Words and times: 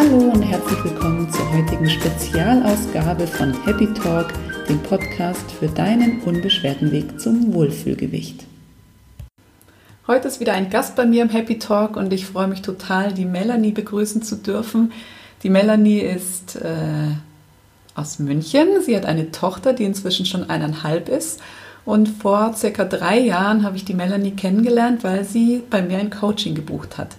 Hallo 0.00 0.30
und 0.32 0.40
herzlich 0.40 0.82
willkommen 0.82 1.30
zur 1.30 1.52
heutigen 1.52 1.90
Spezialausgabe 1.90 3.26
von 3.26 3.52
Happy 3.66 3.86
Talk, 3.92 4.28
dem 4.66 4.78
Podcast 4.82 5.52
für 5.52 5.68
deinen 5.68 6.22
unbeschwerten 6.22 6.90
Weg 6.90 7.20
zum 7.20 7.52
Wohlfühlgewicht. 7.52 8.46
Heute 10.06 10.28
ist 10.28 10.40
wieder 10.40 10.54
ein 10.54 10.70
Gast 10.70 10.96
bei 10.96 11.04
mir 11.04 11.20
im 11.20 11.28
Happy 11.28 11.58
Talk 11.58 11.98
und 11.98 12.14
ich 12.14 12.24
freue 12.24 12.46
mich 12.46 12.62
total, 12.62 13.12
die 13.12 13.26
Melanie 13.26 13.72
begrüßen 13.72 14.22
zu 14.22 14.36
dürfen. 14.36 14.92
Die 15.42 15.50
Melanie 15.50 16.00
ist 16.00 16.56
äh, 16.56 17.12
aus 17.94 18.18
München. 18.20 18.80
Sie 18.80 18.96
hat 18.96 19.04
eine 19.04 19.30
Tochter, 19.32 19.74
die 19.74 19.84
inzwischen 19.84 20.24
schon 20.24 20.48
eineinhalb 20.48 21.10
ist. 21.10 21.42
Und 21.84 22.08
vor 22.08 22.54
circa 22.56 22.86
drei 22.86 23.18
Jahren 23.18 23.64
habe 23.64 23.76
ich 23.76 23.84
die 23.84 23.92
Melanie 23.92 24.30
kennengelernt, 24.30 25.04
weil 25.04 25.26
sie 25.26 25.62
bei 25.68 25.82
mir 25.82 25.98
ein 25.98 26.08
Coaching 26.08 26.54
gebucht 26.54 26.96
hat. 26.96 27.16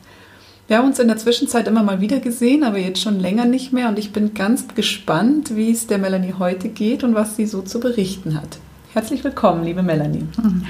Wir 0.68 0.78
haben 0.78 0.88
uns 0.88 1.00
in 1.00 1.07
der 1.07 1.18
Zwischenzeit 1.18 1.68
immer 1.68 1.83
mal 1.83 2.01
wieder 2.01 2.20
gesehen, 2.20 2.64
aber 2.64 2.78
jetzt 2.78 3.02
schon 3.02 3.19
länger 3.19 3.46
nicht 3.46 3.74
mehr. 3.74 3.89
Und 3.89 4.00
ich 4.00 4.14
bin 4.14 4.33
ganz 4.33 4.68
gespannt, 4.74 5.56
wie 5.56 5.71
es 5.71 5.88
der 5.88 5.97
Melanie 5.97 6.36
heute 6.38 6.69
geht 6.69 7.04
und 7.04 7.14
was 7.14 7.36
sie 7.36 7.46
so 7.46 7.61
zu 7.61 7.79
berichten 7.79 8.36
hat. 8.36 8.60
Herzlich 8.93 9.24
willkommen, 9.24 9.64
liebe 9.64 9.83
Melanie. 9.83 10.25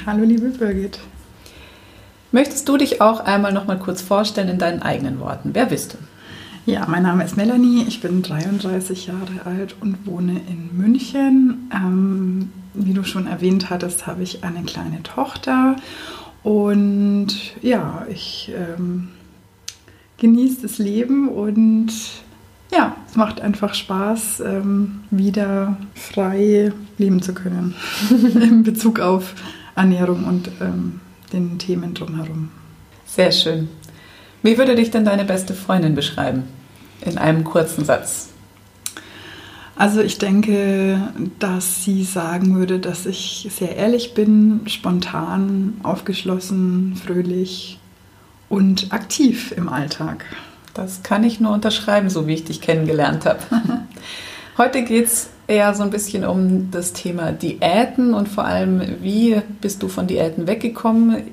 Hallo, 0.05 0.23
liebe 0.23 0.49
Birgit. 0.49 0.99
Möchtest 2.32 2.68
du 2.70 2.77
dich 2.77 3.02
auch 3.02 3.20
einmal 3.20 3.52
noch 3.52 3.68
mal 3.68 3.77
kurz 3.77 4.02
vorstellen 4.02 4.49
in 4.49 4.58
deinen 4.58 4.82
eigenen 4.82 5.20
Worten? 5.20 5.52
Wer 5.54 5.66
bist 5.66 5.94
du? 5.94 5.98
Ja, 6.66 6.85
mein 6.88 7.04
Name 7.04 7.23
ist 7.23 7.35
Melanie, 7.35 7.84
ich 7.88 8.02
bin 8.02 8.21
33 8.21 9.08
Jahre 9.08 9.46
alt 9.46 9.76
und 9.82 10.05
wohne 10.05 10.40
in 10.48 10.77
München. 10.77 11.70
Ähm, 11.73 12.52
wie 12.73 12.94
du 12.94 13.04
schon 13.04 13.27
erwähnt 13.27 13.70
hattest, 13.70 14.08
habe 14.08 14.23
ich 14.23 14.44
eine 14.44 14.63
kleine 14.63 15.02
Tochter 15.04 15.76
und 16.44 17.30
ja, 17.62 18.05
ich 18.10 18.52
ähm, 18.55 19.10
genieße 20.21 20.61
das 20.61 20.77
Leben 20.77 21.30
und 21.30 21.91
ja, 22.71 22.96
es 23.09 23.15
macht 23.15 23.41
einfach 23.41 23.73
Spaß, 23.73 24.41
ähm, 24.41 25.01
wieder 25.09 25.77
frei 25.96 26.71
leben 26.99 27.23
zu 27.23 27.34
können 27.34 27.73
in 28.09 28.63
Bezug 28.63 28.99
auf 28.99 29.34
Ernährung 29.76 30.26
und 30.26 30.49
ähm, 30.62 31.01
den 31.34 31.57
Themen 31.57 31.96
drumherum. 31.96 32.49
Sehr 33.05 33.31
schön. 33.31 33.68
Wie 34.43 34.57
würde 34.59 34.76
dich 34.76 34.91
denn 34.91 35.05
deine 35.05 35.26
beste 35.26 35.55
Freundin 35.55 35.96
beschreiben? 35.96 36.43
In 37.01 37.18
einem 37.18 37.43
kurzen 37.43 37.84
Satz. 37.84 38.29
Also 39.76 40.01
ich 40.01 40.20
denke, 40.20 41.01
dass 41.40 41.84
sie 41.84 42.03
sagen 42.03 42.55
würde, 42.55 42.77
dass 42.77 43.07
ich 43.07 43.49
sehr 43.49 43.76
ehrlich 43.76 44.13
bin, 44.13 44.62
spontan, 44.68 45.79
aufgeschlossen, 45.81 46.96
fröhlich 47.03 47.80
und 48.52 48.91
aktiv 48.91 49.54
im 49.55 49.70
Alltag. 49.70 50.26
Das 50.74 51.04
kann 51.04 51.24
ich 51.24 51.40
nur 51.40 51.54
unterschreiben, 51.54 52.10
so 52.10 52.27
wie 52.27 52.34
ich 52.34 52.44
dich 52.44 52.62
kennengelernt 52.62 53.26
habe. 53.26 53.40
Heute 54.58 54.84
geht 54.84 55.05
es 55.05 55.30
eher 55.48 55.74
so 55.74 55.84
ein 55.84 55.90
bisschen 55.90 56.26
um 56.26 56.70
das 56.70 56.91
Thema 56.91 57.32
Diäten 57.32 58.13
und 58.13 58.27
vor 58.27 58.43
allem, 58.43 58.82
wie 59.02 59.41
bist 59.62 59.82
du 59.82 59.88
von 59.88 60.08
Diäten 60.08 60.48
weggekommen? 60.48 61.24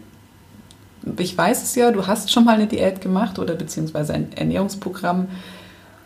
ich 1.19 1.38
weiß 1.38 1.62
es 1.62 1.75
ja, 1.75 1.91
du 1.91 2.06
hast 2.06 2.30
schon 2.30 2.44
mal 2.44 2.56
eine 2.56 2.66
Diät 2.66 3.00
gemacht 3.00 3.38
oder 3.38 3.55
beziehungsweise 3.55 4.12
ein 4.14 4.32
Ernährungsprogramm 4.34 5.28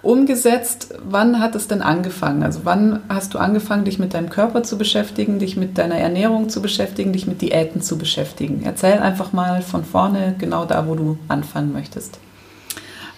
umgesetzt. 0.02 0.94
Wann 1.08 1.40
hat 1.40 1.54
es 1.54 1.68
denn 1.68 1.80
angefangen? 1.80 2.42
Also 2.42 2.60
wann 2.64 3.00
hast 3.08 3.34
du 3.34 3.38
angefangen, 3.38 3.84
dich 3.84 3.98
mit 3.98 4.14
deinem 4.14 4.30
Körper 4.30 4.62
zu 4.62 4.76
beschäftigen, 4.76 5.38
dich 5.38 5.56
mit 5.56 5.78
deiner 5.78 5.96
Ernährung 5.96 6.48
zu 6.48 6.60
beschäftigen, 6.60 7.12
dich 7.12 7.26
mit 7.26 7.40
Diäten 7.40 7.80
zu 7.80 7.96
beschäftigen? 7.96 8.62
Erzähl 8.64 8.98
einfach 8.98 9.32
mal 9.32 9.62
von 9.62 9.84
vorne, 9.84 10.34
genau 10.38 10.64
da, 10.64 10.86
wo 10.88 10.96
du 10.96 11.18
anfangen 11.28 11.72
möchtest. 11.72 12.18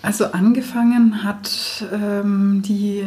Also 0.02 0.26
angefangen 0.26 1.24
hat 1.24 1.82
ähm, 1.90 2.60
die 2.62 3.04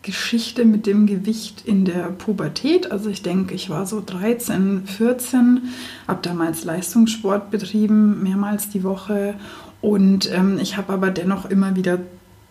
Geschichte 0.00 0.64
mit 0.64 0.86
dem 0.86 1.06
Gewicht 1.06 1.64
in 1.66 1.84
der 1.84 2.04
Pubertät. 2.04 2.90
Also 2.90 3.10
ich 3.10 3.20
denke, 3.20 3.54
ich 3.54 3.68
war 3.68 3.84
so 3.84 4.02
13, 4.04 4.86
14, 4.86 5.64
habe 6.06 6.20
damals 6.22 6.64
Leistungssport 6.64 7.50
betrieben, 7.50 8.22
mehrmals 8.22 8.70
die 8.70 8.82
Woche. 8.82 9.34
Und 9.82 10.32
ähm, 10.32 10.58
ich 10.58 10.78
habe 10.78 10.94
aber 10.94 11.10
dennoch 11.10 11.50
immer 11.50 11.76
wieder 11.76 11.98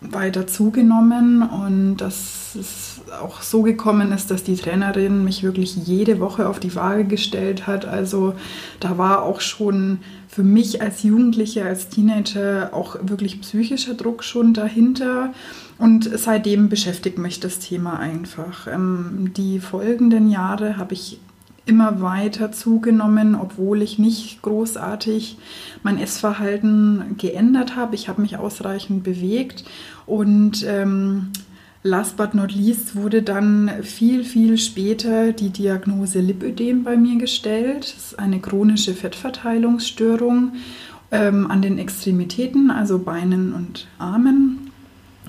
weiter 0.00 0.46
zugenommen 0.46 1.42
und 1.42 1.96
dass 1.96 2.54
es 2.54 3.00
auch 3.20 3.42
so 3.42 3.62
gekommen 3.62 4.12
ist, 4.12 4.30
dass 4.30 4.44
die 4.44 4.54
Trainerin 4.54 5.24
mich 5.24 5.42
wirklich 5.42 5.74
jede 5.76 6.20
Woche 6.20 6.48
auf 6.48 6.60
die 6.60 6.74
Waage 6.74 7.04
gestellt 7.04 7.66
hat. 7.66 7.84
Also 7.84 8.34
da 8.80 8.96
war 8.96 9.22
auch 9.22 9.40
schon 9.40 9.98
für 10.28 10.44
mich 10.44 10.82
als 10.82 11.02
Jugendliche, 11.02 11.64
als 11.64 11.88
Teenager 11.88 12.70
auch 12.72 12.96
wirklich 13.02 13.40
psychischer 13.40 13.94
Druck 13.94 14.22
schon 14.22 14.54
dahinter. 14.54 15.32
Und 15.78 16.08
seitdem 16.16 16.68
beschäftigt 16.68 17.18
mich 17.18 17.40
das 17.40 17.58
Thema 17.58 17.98
einfach. 17.98 18.66
Ähm, 18.66 19.32
die 19.36 19.58
folgenden 19.58 20.30
Jahre 20.30 20.76
habe 20.76 20.94
ich 20.94 21.18
immer 21.68 22.00
weiter 22.00 22.50
zugenommen, 22.50 23.34
obwohl 23.34 23.82
ich 23.82 23.98
nicht 23.98 24.42
großartig 24.42 25.36
mein 25.82 25.98
Essverhalten 25.98 27.16
geändert 27.18 27.76
habe. 27.76 27.94
Ich 27.94 28.08
habe 28.08 28.22
mich 28.22 28.36
ausreichend 28.36 29.04
bewegt 29.04 29.64
und 30.06 30.64
ähm, 30.66 31.28
last 31.82 32.16
but 32.16 32.34
not 32.34 32.52
least 32.54 32.96
wurde 32.96 33.22
dann 33.22 33.70
viel, 33.82 34.24
viel 34.24 34.58
später 34.58 35.32
die 35.32 35.50
Diagnose 35.50 36.20
Lipödem 36.20 36.84
bei 36.84 36.96
mir 36.96 37.18
gestellt. 37.18 37.94
Das 37.94 38.10
ist 38.10 38.18
eine 38.18 38.40
chronische 38.40 38.94
Fettverteilungsstörung 38.94 40.52
ähm, 41.10 41.50
an 41.50 41.62
den 41.62 41.78
Extremitäten, 41.78 42.70
also 42.70 42.98
Beinen 42.98 43.52
und 43.52 43.86
Armen. 43.98 44.57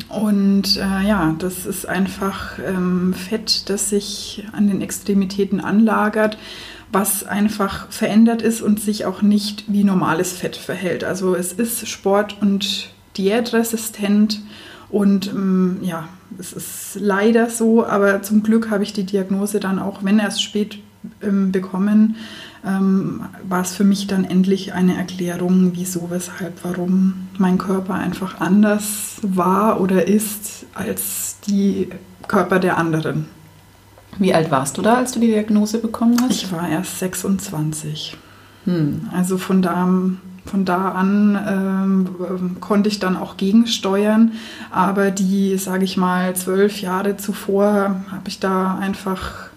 Und 0.07 0.77
äh, 0.77 1.07
ja, 1.07 1.35
das 1.37 1.65
ist 1.65 1.87
einfach 1.87 2.57
ähm, 2.59 3.13
Fett, 3.13 3.69
das 3.69 3.89
sich 3.89 4.45
an 4.53 4.67
den 4.67 4.81
Extremitäten 4.81 5.59
anlagert, 5.59 6.37
was 6.91 7.23
einfach 7.23 7.91
verändert 7.91 8.41
ist 8.41 8.61
und 8.61 8.79
sich 8.79 9.05
auch 9.05 9.21
nicht 9.21 9.65
wie 9.67 9.83
normales 9.83 10.33
Fett 10.33 10.55
verhält. 10.55 11.03
Also 11.03 11.35
es 11.35 11.53
ist 11.53 11.87
Sport- 11.87 12.37
und 12.41 12.89
Diätresistent 13.17 14.41
und 14.89 15.27
ähm, 15.27 15.79
ja, 15.81 16.07
es 16.39 16.53
ist 16.53 16.97
leider 16.99 17.49
so, 17.49 17.85
aber 17.85 18.21
zum 18.21 18.43
Glück 18.43 18.69
habe 18.69 18.83
ich 18.83 18.93
die 18.93 19.03
Diagnose 19.03 19.59
dann 19.59 19.79
auch, 19.79 20.03
wenn 20.03 20.19
erst 20.19 20.41
spät 20.41 20.79
ähm, 21.21 21.51
bekommen, 21.51 22.15
ähm, 22.65 23.25
war 23.47 23.61
es 23.61 23.75
für 23.75 23.83
mich 23.83 24.07
dann 24.07 24.25
endlich 24.25 24.73
eine 24.73 24.97
Erklärung, 24.97 25.71
wieso, 25.75 26.09
weshalb, 26.09 26.63
warum 26.63 27.27
mein 27.37 27.57
Körper 27.57 27.95
einfach 27.95 28.39
anders 28.41 29.17
war 29.21 29.79
oder 29.79 30.07
ist 30.07 30.65
als 30.73 31.37
die 31.47 31.89
Körper 32.27 32.59
der 32.59 32.77
anderen. 32.77 33.27
Wie 34.17 34.33
alt 34.33 34.51
warst 34.51 34.77
du 34.77 34.81
da, 34.81 34.95
als 34.95 35.13
du 35.13 35.19
die 35.19 35.27
Diagnose 35.27 35.79
bekommen 35.79 36.17
hast? 36.21 36.43
Ich 36.43 36.51
war 36.51 36.67
erst 36.67 36.99
26. 36.99 38.17
Hm. 38.65 39.09
Also 39.13 39.37
von 39.37 39.61
da, 39.61 39.87
von 40.45 40.65
da 40.65 40.91
an 40.91 41.39
ähm, 41.47 42.57
konnte 42.59 42.89
ich 42.89 42.99
dann 42.99 43.15
auch 43.15 43.37
gegensteuern. 43.37 44.33
Aber 44.71 45.11
die, 45.11 45.57
sage 45.57 45.85
ich 45.85 45.95
mal, 45.95 46.35
zwölf 46.35 46.81
Jahre 46.81 47.17
zuvor 47.17 48.01
habe 48.11 48.27
ich 48.27 48.39
da 48.39 48.77
einfach 48.77 49.48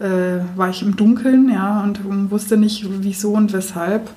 äh, 0.00 0.40
war 0.56 0.70
ich 0.70 0.82
im 0.82 0.96
Dunkeln, 0.96 1.50
ja, 1.50 1.82
und 1.82 2.30
wusste 2.30 2.56
nicht, 2.56 2.86
wieso 2.88 3.32
und 3.32 3.52
weshalb. 3.52 4.10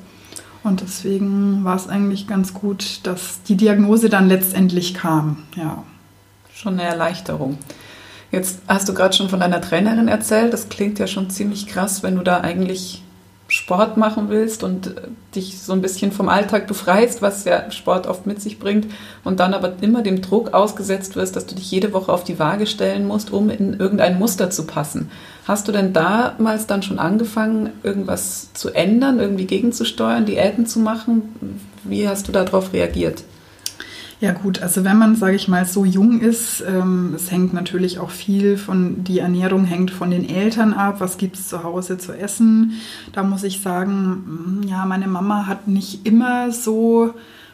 Und 0.63 0.81
deswegen 0.81 1.63
war 1.63 1.75
es 1.75 1.87
eigentlich 1.87 2.27
ganz 2.27 2.53
gut, 2.53 3.01
dass 3.03 3.41
die 3.43 3.55
Diagnose 3.55 4.09
dann 4.09 4.27
letztendlich 4.27 4.93
kam, 4.93 5.43
ja. 5.55 5.83
Schon 6.53 6.73
eine 6.73 6.83
Erleichterung. 6.83 7.57
Jetzt 8.31 8.61
hast 8.67 8.89
du 8.89 8.93
gerade 8.93 9.15
schon 9.15 9.29
von 9.29 9.39
deiner 9.39 9.61
Trainerin 9.61 10.07
erzählt. 10.07 10.51
Das 10.51 10.69
klingt 10.69 10.99
ja 10.99 11.07
schon 11.07 11.29
ziemlich 11.29 11.67
krass, 11.67 12.03
wenn 12.03 12.15
du 12.15 12.23
da 12.23 12.41
eigentlich 12.41 13.03
Sport 13.49 13.95
machen 13.95 14.29
willst 14.29 14.63
und 14.63 14.87
äh, 14.87 14.93
dich 15.35 15.59
so 15.59 15.73
ein 15.73 15.81
bisschen 15.81 16.11
vom 16.11 16.29
Alltag 16.29 16.67
befreist, 16.67 17.21
was 17.21 17.45
ja 17.45 17.71
Sport 17.71 18.07
oft 18.07 18.25
mit 18.25 18.41
sich 18.41 18.59
bringt, 18.59 18.87
und 19.23 19.39
dann 19.39 19.53
aber 19.53 19.73
immer 19.81 20.01
dem 20.01 20.21
Druck 20.21 20.53
ausgesetzt 20.53 21.15
wirst, 21.15 21.35
dass 21.35 21.45
du 21.45 21.55
dich 21.55 21.71
jede 21.71 21.93
Woche 21.93 22.11
auf 22.11 22.23
die 22.23 22.39
Waage 22.39 22.67
stellen 22.67 23.07
musst, 23.07 23.31
um 23.31 23.49
in 23.49 23.79
irgendein 23.79 24.19
Muster 24.19 24.49
zu 24.49 24.65
passen. 24.65 25.09
Hast 25.47 25.67
du 25.67 25.71
denn 25.71 25.93
damals 25.93 26.67
dann 26.67 26.83
schon 26.83 26.99
angefangen, 26.99 27.69
irgendwas 27.83 28.53
zu 28.53 28.71
ändern, 28.71 29.19
irgendwie 29.19 29.45
gegenzusteuern, 29.45 30.25
Diäten 30.25 30.65
zu 30.65 30.79
machen? 30.79 31.61
Wie 31.83 32.07
hast 32.07 32.27
du 32.27 32.33
darauf 32.33 32.73
reagiert? 32.73 33.23
Ja 34.19 34.31
gut, 34.31 34.63
also 34.63 34.83
wenn 34.83 34.97
man, 34.97 35.15
sage 35.15 35.35
ich 35.35 35.47
mal, 35.47 35.65
so 35.65 35.85
jung 35.85 36.21
ist, 36.21 36.63
ähm, 36.67 37.13
es 37.15 37.29
hängt 37.29 37.53
natürlich 37.53 37.99
auch 37.99 38.09
viel 38.09 38.57
von, 38.57 39.03
die 39.03 39.19
Ernährung 39.19 39.63
hängt 39.63 39.91
von 39.91 40.09
den 40.09 40.27
Eltern 40.27 40.73
ab, 40.73 40.95
was 40.99 41.19
gibt 41.19 41.35
es 41.35 41.47
zu 41.47 41.63
Hause 41.63 41.99
zu 41.99 42.17
essen. 42.17 42.73
Da 43.13 43.21
muss 43.21 43.43
ich 43.43 43.61
sagen, 43.61 44.61
mm, 44.63 44.67
ja, 44.67 44.85
meine 44.87 45.07
Mama 45.07 45.45
hat 45.45 45.67
nicht 45.67 46.07
immer 46.07 46.51
so 46.51 47.13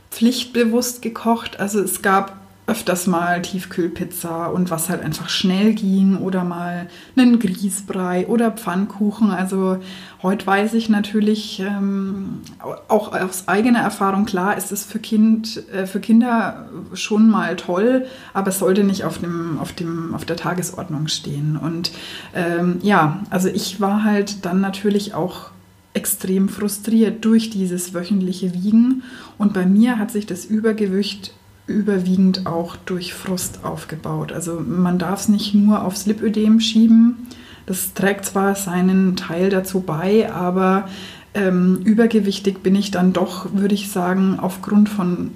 pflichtbewusst 0.10 1.02
gekocht. 1.02 1.60
Also 1.60 1.82
es 1.82 2.02
gab 2.02 2.43
öfters 2.66 3.08
mal 3.08 3.42
Tiefkühlpizza 3.42 4.46
und 4.46 4.72
was 4.72 4.90
halt 4.90 5.04
einfach 5.04 5.28
schnell 5.28 5.74
ging 5.74 6.18
oder 6.18 6.46
mal 6.46 6.88
einen 7.18 7.38
Grießbrei 7.40 8.28
oder 8.28 8.52
Pfannkuchen. 8.52 9.32
Also 9.32 9.80
heute 10.22 10.48
weiß 10.48 10.74
ich 10.76 10.88
natürlich 10.88 11.60
ähm, 11.60 12.40
auch 12.88 13.12
aus 13.14 13.50
eigener 13.50 13.82
Erfahrung 13.82 14.24
klar, 14.26 14.56
ist 14.56 14.72
es 14.72 14.86
für, 14.86 15.00
kind, 15.00 15.68
äh, 15.74 15.86
für 15.86 16.00
Kinder 16.00 16.70
schon 16.94 17.30
mal 17.30 17.58
toll, 17.58 18.06
aber 18.34 18.48
es 18.50 18.60
sollte 18.60 18.86
nicht 18.86 19.04
auf, 19.04 19.18
dem, 19.18 19.60
auf, 19.60 19.74
dem, 19.74 20.16
auf 20.16 20.24
der 20.24 20.38
Tagesordnung 20.38 21.10
stehen. 21.10 21.58
Und 21.58 21.92
ähm, 22.34 22.80
ja, 22.82 23.24
also 23.30 23.50
ich 23.50 23.82
war 23.82 24.06
halt 24.06 24.46
dann 24.46 24.62
natürlich 24.62 25.14
auch 25.14 25.52
extrem 25.94 26.48
frustriert 26.48 27.26
durch 27.26 27.50
dieses 27.50 27.94
wöchentliche 27.94 28.54
Wiegen 28.54 29.04
und 29.38 29.54
bei 29.54 29.66
mir 29.66 30.00
hat 30.00 30.12
sich 30.12 30.26
das 30.26 30.46
Übergewicht 30.46 31.34
überwiegend 31.68 32.46
auch 32.46 32.76
durch 32.76 33.14
Frust 33.14 33.64
aufgebaut. 33.64 34.32
Also 34.32 34.60
man 34.60 35.00
darf 35.00 35.22
es 35.22 35.30
nicht 35.30 35.54
nur 35.54 35.84
aufs 35.84 36.06
Lipödem 36.06 36.60
schieben. 36.60 37.28
Das 37.66 37.94
trägt 37.94 38.26
zwar 38.26 38.56
seinen 38.56 39.16
Teil 39.16 39.50
dazu 39.50 39.80
bei, 39.80 40.32
aber 40.32 40.90
ähm, 41.34 41.78
übergewichtig 41.84 42.62
bin 42.62 42.76
ich 42.76 42.92
dann 42.92 43.14
doch, 43.14 43.54
würde 43.54 43.76
ich 43.76 43.90
sagen, 43.90 44.40
aufgrund 44.40 44.90
von 44.90 45.32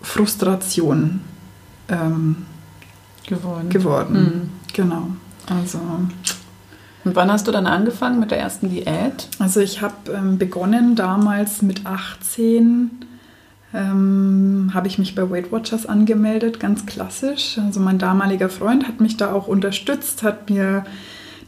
Frustration 0.00 1.20
ähm, 1.88 2.46
geworden. 3.26 3.68
geworden. 3.68 4.14
Mhm. 4.14 4.50
Genau. 4.72 5.08
Also. 5.48 5.78
Und 7.04 7.14
wann 7.14 7.30
hast 7.30 7.46
du 7.48 7.52
dann 7.52 7.66
angefangen 7.66 8.20
mit 8.20 8.30
der 8.30 8.38
ersten 8.38 8.70
Diät? 8.70 9.28
Also 9.38 9.60
ich 9.60 9.82
habe 9.82 10.12
ähm, 10.12 10.38
begonnen 10.38 10.94
damals 10.96 11.62
mit 11.62 11.86
18 11.86 13.05
ähm, 13.76 14.70
habe 14.72 14.88
ich 14.88 14.98
mich 14.98 15.14
bei 15.14 15.28
Weight 15.30 15.52
Watchers 15.52 15.86
angemeldet, 15.86 16.58
ganz 16.58 16.86
klassisch. 16.86 17.58
Also 17.58 17.80
mein 17.80 17.98
damaliger 17.98 18.48
Freund 18.48 18.88
hat 18.88 19.00
mich 19.00 19.16
da 19.16 19.32
auch 19.32 19.46
unterstützt, 19.46 20.22
hat 20.22 20.50
mir 20.50 20.84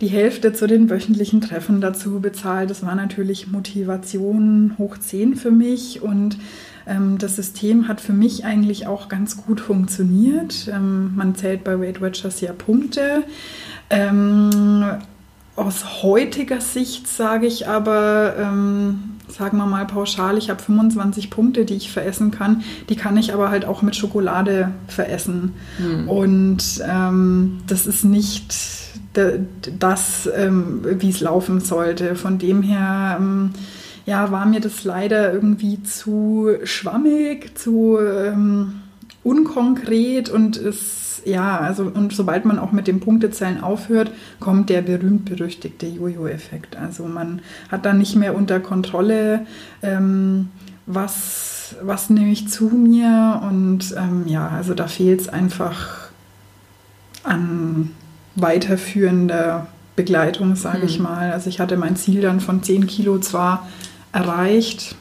die 0.01 0.09
Hälfte 0.09 0.53
zu 0.53 0.67
den 0.67 0.91
wöchentlichen 0.91 1.41
Treffen 1.41 1.81
dazu 1.81 2.21
bezahlt. 2.21 2.71
Das 2.71 2.85
war 2.85 2.95
natürlich 2.95 3.49
Motivation 3.49 4.75
hoch 4.79 4.99
10 4.99 5.37
für 5.37 5.51
mich 5.51 6.03
und 6.03 6.39
ähm, 6.87 7.19
das 7.19 7.37
System 7.37 7.89
hat 7.89 8.01
für 8.01 8.13
mich 8.13 8.45
eigentlich 8.45 8.87
auch 8.87 9.09
ganz 9.09 9.37
gut 9.37 9.61
funktioniert. 9.61 10.71
Ähm, 10.73 11.15
man 11.17 11.35
zählt 11.35 11.65
bei 11.65 11.81
Weight 11.81 12.01
Watchers 12.01 12.41
ja 12.41 12.53
Punkte. 12.53 13.25
Ähm, 13.91 15.01
aus 15.59 16.03
heutiger 16.03 16.61
Sicht 16.61 17.09
sage 17.09 17.47
ich 17.47 17.67
aber, 17.67 18.35
ähm, 18.39 19.17
sagen 19.29 19.59
wir 19.59 19.67
mal 19.67 19.87
pauschal, 19.87 20.39
ich 20.39 20.51
habe 20.51 20.63
25 20.63 21.31
Punkte, 21.31 21.65
die 21.65 21.75
ich 21.75 21.93
veressen 21.93 22.31
kann. 22.31 22.63
Die 22.89 22.97
kann 22.97 23.17
ich 23.17 23.35
aber 23.35 23.51
halt 23.51 23.65
auch 23.65 23.83
mit 23.83 23.97
Schokolade 23.97 24.73
veressen. 24.87 25.55
Mhm. 25.79 26.09
Und 26.09 26.83
ähm, 26.89 27.59
das 27.67 27.87
ist 27.87 28.05
nicht 28.05 28.55
das, 29.79 30.29
ähm, 30.35 30.83
wie 30.85 31.11
es 31.11 31.21
laufen 31.21 31.61
sollte. 31.61 32.15
Von 32.15 32.39
dem 32.39 32.63
her 32.63 33.17
ähm, 33.19 33.51
ja, 34.07 34.31
war 34.31 34.47
mir 34.47 34.61
das 34.61 34.85
leider 34.85 35.33
irgendwie 35.33 35.83
zu 35.83 36.51
schwammig, 36.65 37.59
zu 37.59 37.99
ähm, 37.99 38.81
unkonkret 39.25 40.29
und 40.29 40.57
es 40.57 41.08
ja, 41.29 41.59
also 41.59 41.85
und 41.85 42.13
sobald 42.13 42.45
man 42.45 42.59
auch 42.59 42.73
mit 42.73 42.87
dem 42.87 43.01
Punktezählen 43.01 43.63
aufhört, 43.63 44.11
kommt 44.41 44.71
der 44.71 44.83
berühmt-berüchtigte 44.83 45.87
Jojo-Effekt. 45.87 46.77
Also 46.77 47.05
man 47.05 47.41
hat 47.71 47.85
dann 47.85 47.99
nicht 47.99 48.17
mehr 48.17 48.35
unter 48.35 48.61
Kontrolle, 48.61 49.47
ähm, 49.83 50.49
was, 50.87 51.77
was 51.83 52.11
nehme 52.11 52.31
ich 52.31 52.49
zu 52.49 52.65
mir 52.67 53.43
und 53.49 53.95
ähm, 53.97 54.25
ja, 54.27 54.49
also 54.49 54.75
da 54.75 54.87
fehlt 54.87 55.21
es 55.21 55.29
einfach 55.29 56.09
an 57.25 57.91
weiterführender 58.35 59.67
Begleitung, 59.97 60.57
sage 60.57 60.79
mhm. 60.79 60.85
ich 60.85 60.99
mal. 60.99 61.33
Also 61.33 61.51
ich 61.51 61.61
hatte 61.61 61.77
mein 61.77 61.97
Ziel 61.97 62.23
dann 62.23 62.41
von 62.41 62.63
10 62.63 62.87
Kilo 62.87 63.19
zwar 63.19 63.69
erreicht, 64.13 64.97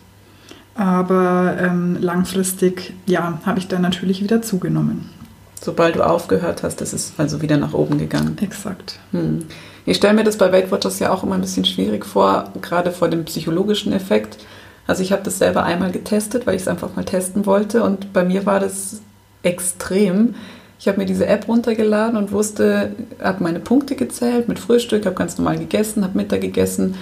aber 0.75 1.55
ähm, 1.59 1.97
langfristig, 2.01 2.93
ja, 3.05 3.39
habe 3.45 3.59
ich 3.59 3.67
dann 3.67 3.81
natürlich 3.81 4.21
wieder 4.21 4.41
zugenommen. 4.41 5.16
Sobald 5.61 5.95
du 5.95 6.05
aufgehört 6.05 6.63
hast, 6.63 6.81
ist 6.81 6.93
es 6.93 7.13
also 7.17 7.41
wieder 7.41 7.57
nach 7.57 7.73
oben 7.73 7.97
gegangen. 7.97 8.37
Exakt. 8.41 8.99
Hm. 9.11 9.45
Ich 9.85 9.97
stelle 9.97 10.13
mir 10.13 10.23
das 10.23 10.37
bei 10.37 10.51
Weight 10.51 10.71
Watchers 10.71 10.99
ja 10.99 11.11
auch 11.11 11.23
immer 11.23 11.35
ein 11.35 11.41
bisschen 11.41 11.65
schwierig 11.65 12.05
vor, 12.05 12.51
gerade 12.61 12.91
vor 12.91 13.09
dem 13.09 13.25
psychologischen 13.25 13.93
Effekt. 13.93 14.37
Also 14.85 15.01
ich 15.01 15.11
habe 15.11 15.23
das 15.23 15.39
selber 15.39 15.63
einmal 15.63 15.91
getestet, 15.91 16.45
weil 16.45 16.55
ich 16.55 16.61
es 16.61 16.67
einfach 16.67 16.95
mal 16.95 17.05
testen 17.05 17.45
wollte 17.45 17.83
und 17.83 18.13
bei 18.13 18.23
mir 18.23 18.45
war 18.45 18.59
das 18.59 19.01
extrem. 19.43 20.35
Ich 20.79 20.87
habe 20.87 20.99
mir 20.99 21.05
diese 21.05 21.25
App 21.25 21.47
runtergeladen 21.47 22.17
und 22.17 22.31
wusste, 22.31 22.91
habe 23.21 23.43
meine 23.43 23.59
Punkte 23.59 23.95
gezählt 23.95 24.47
mit 24.47 24.59
Frühstück, 24.59 25.05
habe 25.05 25.15
ganz 25.15 25.37
normal 25.37 25.57
gegessen, 25.57 26.03
habe 26.03 26.17
Mittag 26.17 26.41
gegessen 26.41 26.95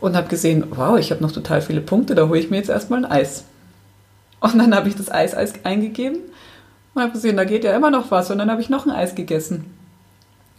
und 0.00 0.16
habe 0.16 0.28
gesehen, 0.28 0.64
wow, 0.70 0.98
ich 0.98 1.10
habe 1.10 1.22
noch 1.22 1.32
total 1.32 1.62
viele 1.62 1.80
Punkte, 1.80 2.14
da 2.14 2.28
hole 2.28 2.40
ich 2.40 2.50
mir 2.50 2.56
jetzt 2.56 2.70
erstmal 2.70 3.04
ein 3.04 3.10
Eis. 3.10 3.44
Und 4.40 4.58
dann 4.58 4.74
habe 4.74 4.88
ich 4.88 4.96
das 4.96 5.10
Eis, 5.10 5.34
Eis 5.34 5.54
eingegeben 5.62 6.18
und 6.94 7.02
habe 7.02 7.12
gesehen, 7.12 7.36
da 7.36 7.44
geht 7.44 7.64
ja 7.64 7.74
immer 7.74 7.90
noch 7.90 8.10
was. 8.10 8.30
Und 8.30 8.38
dann 8.38 8.50
habe 8.50 8.60
ich 8.60 8.68
noch 8.68 8.86
ein 8.86 8.92
Eis 8.92 9.14
gegessen. 9.14 9.64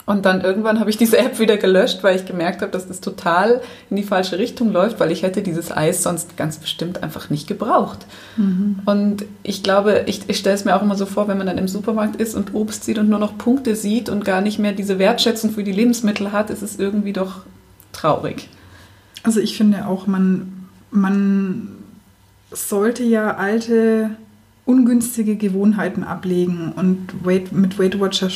Und 0.05 0.25
dann 0.25 0.41
irgendwann 0.41 0.79
habe 0.79 0.91
ich 0.91 0.97
diese 0.97 1.17
App 1.17 1.39
wieder 1.39 1.57
gelöscht, 1.57 2.03
weil 2.03 2.15
ich 2.15 2.25
gemerkt 2.25 2.61
habe, 2.61 2.71
dass 2.71 2.87
das 2.87 3.01
total 3.01 3.61
in 3.89 3.95
die 3.95 4.03
falsche 4.03 4.37
Richtung 4.37 4.71
läuft, 4.71 4.99
weil 4.99 5.11
ich 5.11 5.23
hätte 5.23 5.41
dieses 5.41 5.75
Eis 5.75 6.03
sonst 6.03 6.37
ganz 6.37 6.57
bestimmt 6.57 7.01
einfach 7.01 7.31
nicht 7.31 7.47
gebraucht. 7.47 8.05
Mhm. 8.37 8.81
Und 8.85 9.25
ich 9.41 9.63
glaube, 9.63 10.03
ich, 10.05 10.21
ich 10.27 10.37
stelle 10.37 10.55
es 10.55 10.63
mir 10.63 10.75
auch 10.75 10.83
immer 10.83 10.95
so 10.95 11.07
vor, 11.07 11.27
wenn 11.27 11.39
man 11.39 11.47
dann 11.47 11.57
im 11.57 11.67
Supermarkt 11.67 12.17
ist 12.17 12.35
und 12.35 12.53
Obst 12.53 12.83
sieht 12.83 12.99
und 12.99 13.09
nur 13.09 13.17
noch 13.17 13.37
Punkte 13.37 13.75
sieht 13.75 14.09
und 14.09 14.25
gar 14.25 14.41
nicht 14.41 14.59
mehr 14.59 14.73
diese 14.73 14.99
Wertschätzung 14.99 15.49
für 15.49 15.63
die 15.63 15.71
Lebensmittel 15.71 16.31
hat, 16.31 16.51
ist 16.51 16.61
es 16.61 16.77
irgendwie 16.77 17.13
doch 17.13 17.41
traurig. 17.91 18.47
Also 19.23 19.39
ich 19.39 19.57
finde 19.57 19.87
auch, 19.87 20.05
man, 20.05 20.67
man 20.91 21.69
sollte 22.51 23.03
ja 23.03 23.37
alte 23.37 24.11
ungünstige 24.65 25.35
Gewohnheiten 25.35 26.03
ablegen 26.03 26.71
und 26.71 27.25
Weight, 27.25 27.51
mit 27.51 27.77
Weight 27.77 27.99
Watcher 27.99 28.29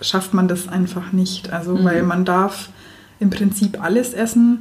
schafft 0.00 0.34
man 0.34 0.48
das 0.48 0.68
einfach 0.68 1.12
nicht. 1.12 1.52
Also, 1.52 1.76
mhm. 1.76 1.84
weil 1.84 2.02
man 2.02 2.24
darf 2.24 2.70
im 3.20 3.30
Prinzip 3.30 3.82
alles 3.82 4.12
essen. 4.14 4.60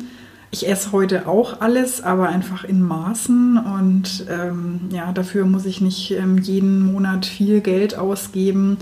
Ich 0.50 0.68
esse 0.68 0.92
heute 0.92 1.28
auch 1.28 1.62
alles, 1.62 2.02
aber 2.02 2.30
einfach 2.30 2.64
in 2.64 2.82
Maßen 2.82 3.58
und 3.58 4.26
ähm, 4.30 4.80
ja, 4.92 5.12
dafür 5.12 5.46
muss 5.46 5.66
ich 5.66 5.82
nicht 5.82 6.12
ähm, 6.12 6.38
jeden 6.38 6.94
Monat 6.94 7.26
viel 7.26 7.60
Geld 7.60 7.98
ausgeben, 7.98 8.78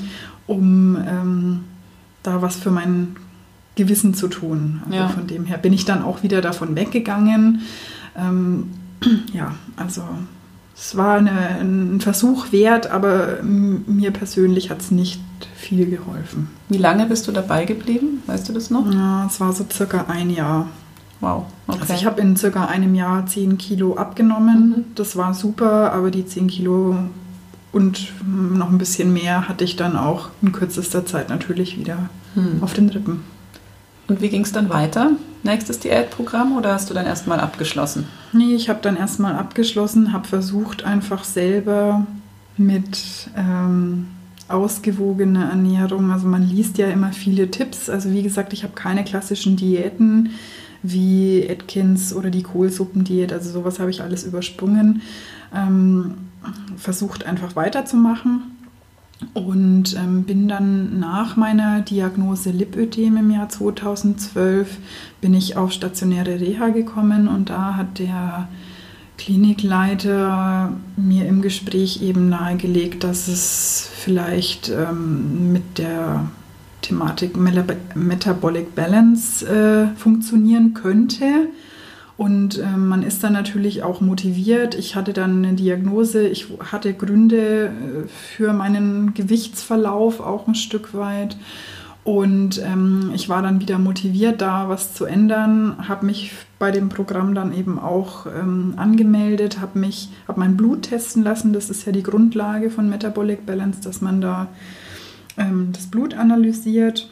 um 0.45 0.95
ähm, 0.95 1.63
da 2.21 2.44
was 2.44 2.56
für 2.56 2.69
mein 2.69 3.15
Gewissen 3.75 4.13
zu 4.13 4.27
tun. 4.27 4.81
Also 4.86 4.95
ja. 4.95 5.07
von 5.09 5.25
dem 5.25 5.45
her 5.45 5.57
bin 5.57 5.74
ich 5.74 5.86
dann 5.86 6.03
auch 6.03 6.21
wieder 6.21 6.41
davon 6.41 6.75
weggegangen. 6.75 7.62
Ähm, 8.15 8.71
ja, 9.33 9.56
also 9.75 10.03
es 10.77 10.98
war 10.98 11.18
eine, 11.18 11.60
ein 11.60 12.01
Versuch 12.01 12.51
wert, 12.51 12.92
aber 12.92 13.41
mir 13.41 14.12
persönlich 14.12 14.70
hat 14.70 14.82
es 14.82 14.91
nicht 14.91 15.22
viel 15.55 15.89
geholfen. 15.89 16.50
Wie 16.67 16.77
lange 16.77 17.05
bist 17.05 17.27
du 17.27 17.32
dabei 17.32 17.65
geblieben? 17.65 18.22
Weißt 18.27 18.50
du 18.50 18.53
das 18.53 18.70
noch? 18.70 18.91
Ja, 18.94 19.25
es 19.25 19.39
war 19.39 19.53
so 19.53 19.65
circa 19.72 20.05
ein 20.10 20.29
Jahr. 20.29 20.67
Wow. 21.22 21.46
Okay. 21.67 21.79
Also 21.82 21.94
ich 21.94 22.05
habe 22.05 22.20
in 22.20 22.36
circa 22.36 22.65
einem 22.65 22.94
Jahr 22.94 23.25
10 23.25 23.58
Kilo 23.58 23.96
abgenommen. 23.96 24.70
Mhm. 24.70 24.86
Das 24.96 25.15
war 25.15 25.34
super, 25.34 25.94
aber 25.94 26.12
die 26.12 26.25
10 26.25 26.48
Kilo 26.48 26.98
und 27.72 28.13
noch 28.25 28.70
ein 28.70 28.77
bisschen 28.77 29.13
mehr 29.13 29.48
hatte 29.48 29.63
ich 29.63 29.75
dann 29.75 29.98
auch 29.98 30.29
in 30.41 30.51
kürzester 30.51 31.05
Zeit 31.05 31.29
natürlich 31.29 31.79
wieder 31.79 32.10
mhm. 32.36 32.62
auf 32.62 32.74
den 32.74 32.89
Rippen. 32.89 33.24
Und 34.08 34.22
wie 34.22 34.29
ging 34.29 34.44
es 34.44 34.51
dann 34.51 34.70
weiter? 34.70 35.12
Nächstes 35.46 35.80
Diätprogramm 35.80 36.58
oder 36.58 36.74
hast 36.74 36.90
du 36.90 36.96
dann 36.96 37.06
erstmal 37.06 37.40
abgeschlossen? 37.40 38.08
Nee, 38.34 38.56
ich 38.56 38.68
habe 38.68 38.80
dann 38.82 38.98
erstmal 38.98 39.36
abgeschlossen, 39.36 40.12
habe 40.12 40.28
versucht 40.28 40.84
einfach 40.84 41.24
selber 41.24 42.08
mit 42.58 43.30
ähm, 43.38 44.08
ausgewogener 44.48 45.52
Ernährung, 45.52 46.10
also 46.10 46.25
man 46.25 46.42
liest 46.50 46.80
ja 46.80 46.88
immer 46.88 47.14
viele 47.14 47.52
Tipps, 47.52 47.92
also 47.92 48.12
wie 48.12 48.24
gesagt, 48.24 48.54
ich 48.54 48.64
habe 48.64 48.74
keine 48.74 49.04
klassischen 49.04 49.56
Diäten 49.56 50.32
wie 50.82 51.48
Atkins 51.48 52.16
oder 52.16 52.32
die 52.32 52.42
Kohlsuppendiät, 52.42 53.32
also 53.32 53.52
sowas 53.52 53.80
habe 53.80 53.92
ich 53.92 54.02
alles 54.02 54.24
übersprungen, 54.24 55.04
ähm, 55.56 56.16
versucht 56.75 57.24
einfach 57.24 57.56
weiterzumachen 57.56 58.54
und 59.34 59.96
ähm, 59.96 60.24
bin 60.24 60.48
dann 60.48 61.00
nach 61.00 61.36
meiner 61.36 61.82
Diagnose 61.82 62.51
Lipödem 62.51 63.17
im 63.17 63.32
Jahr 63.32 63.50
2012 63.50 64.77
bin 65.22 65.34
ich 65.34 65.58
auf 65.58 65.72
stationäre 65.72 66.39
Reha 66.39 66.70
gekommen 66.70 67.27
und 67.27 67.50
da 67.50 67.75
hat 67.75 68.00
der 68.00 68.48
Klinikleiter 69.17 70.74
mir 70.98 71.27
im 71.27 71.41
Gespräch 71.41 72.01
eben 72.01 72.29
nahegelegt, 72.29 73.03
dass 73.03 73.27
es 73.27 73.89
vielleicht 73.96 74.70
ähm, 74.70 75.53
mit 75.53 75.77
der 75.77 76.29
Thematik 76.82 77.36
Metabolic 77.38 78.75
Balance 78.75 79.46
äh, 79.48 79.96
funktionieren 79.98 80.74
könnte. 80.74 81.48
Und 82.17 82.60
äh, 82.60 82.77
man 82.77 83.03
ist 83.03 83.24
dann 83.24 83.34
natürlich 83.34 83.84
auch 83.84 84.00
motiviert. 84.00 84.75
Ich 84.75 84.95
hatte 84.95 85.12
dann 85.12 85.43
eine 85.43 85.53
Diagnose, 85.53 86.27
ich 86.27 86.48
hatte 86.72 86.93
Gründe 86.93 87.65
äh, 87.65 88.07
für 88.07 88.53
meinen 88.53 89.13
Gewichtsverlauf 89.13 90.22
auch 90.22 90.48
ein 90.48 90.55
Stück 90.55 90.93
weit. 90.93 91.36
Und 92.05 92.62
ähm, 92.63 93.12
ich 93.15 93.29
war 93.29 93.41
dann 93.41 93.60
wieder 93.60 93.79
motiviert, 93.79 94.39
da 94.39 94.69
was 94.69 94.93
zu 94.93 95.05
ändern, 95.05 95.88
habe 95.89 96.05
mich 96.05 96.34
bei 96.60 96.69
dem 96.69 96.88
Programm 96.88 97.34
dann 97.34 97.51
eben 97.51 97.79
auch 97.79 98.27
ähm, 98.27 98.75
angemeldet, 98.77 99.60
habe 99.60 99.79
mich, 99.79 100.10
habe 100.27 100.39
mein 100.39 100.55
Blut 100.55 100.84
testen 100.84 101.24
lassen. 101.24 101.51
Das 101.51 101.72
ist 101.72 101.86
ja 101.86 101.91
die 101.91 102.03
Grundlage 102.03 102.69
von 102.69 102.88
Metabolic 102.89 103.48
Balance, 103.48 103.81
dass 103.81 104.01
man 104.01 104.22
da 104.22 104.48
ähm, 105.36 105.69
das 105.74 105.88
Blut 105.88 106.13
analysiert 106.13 107.10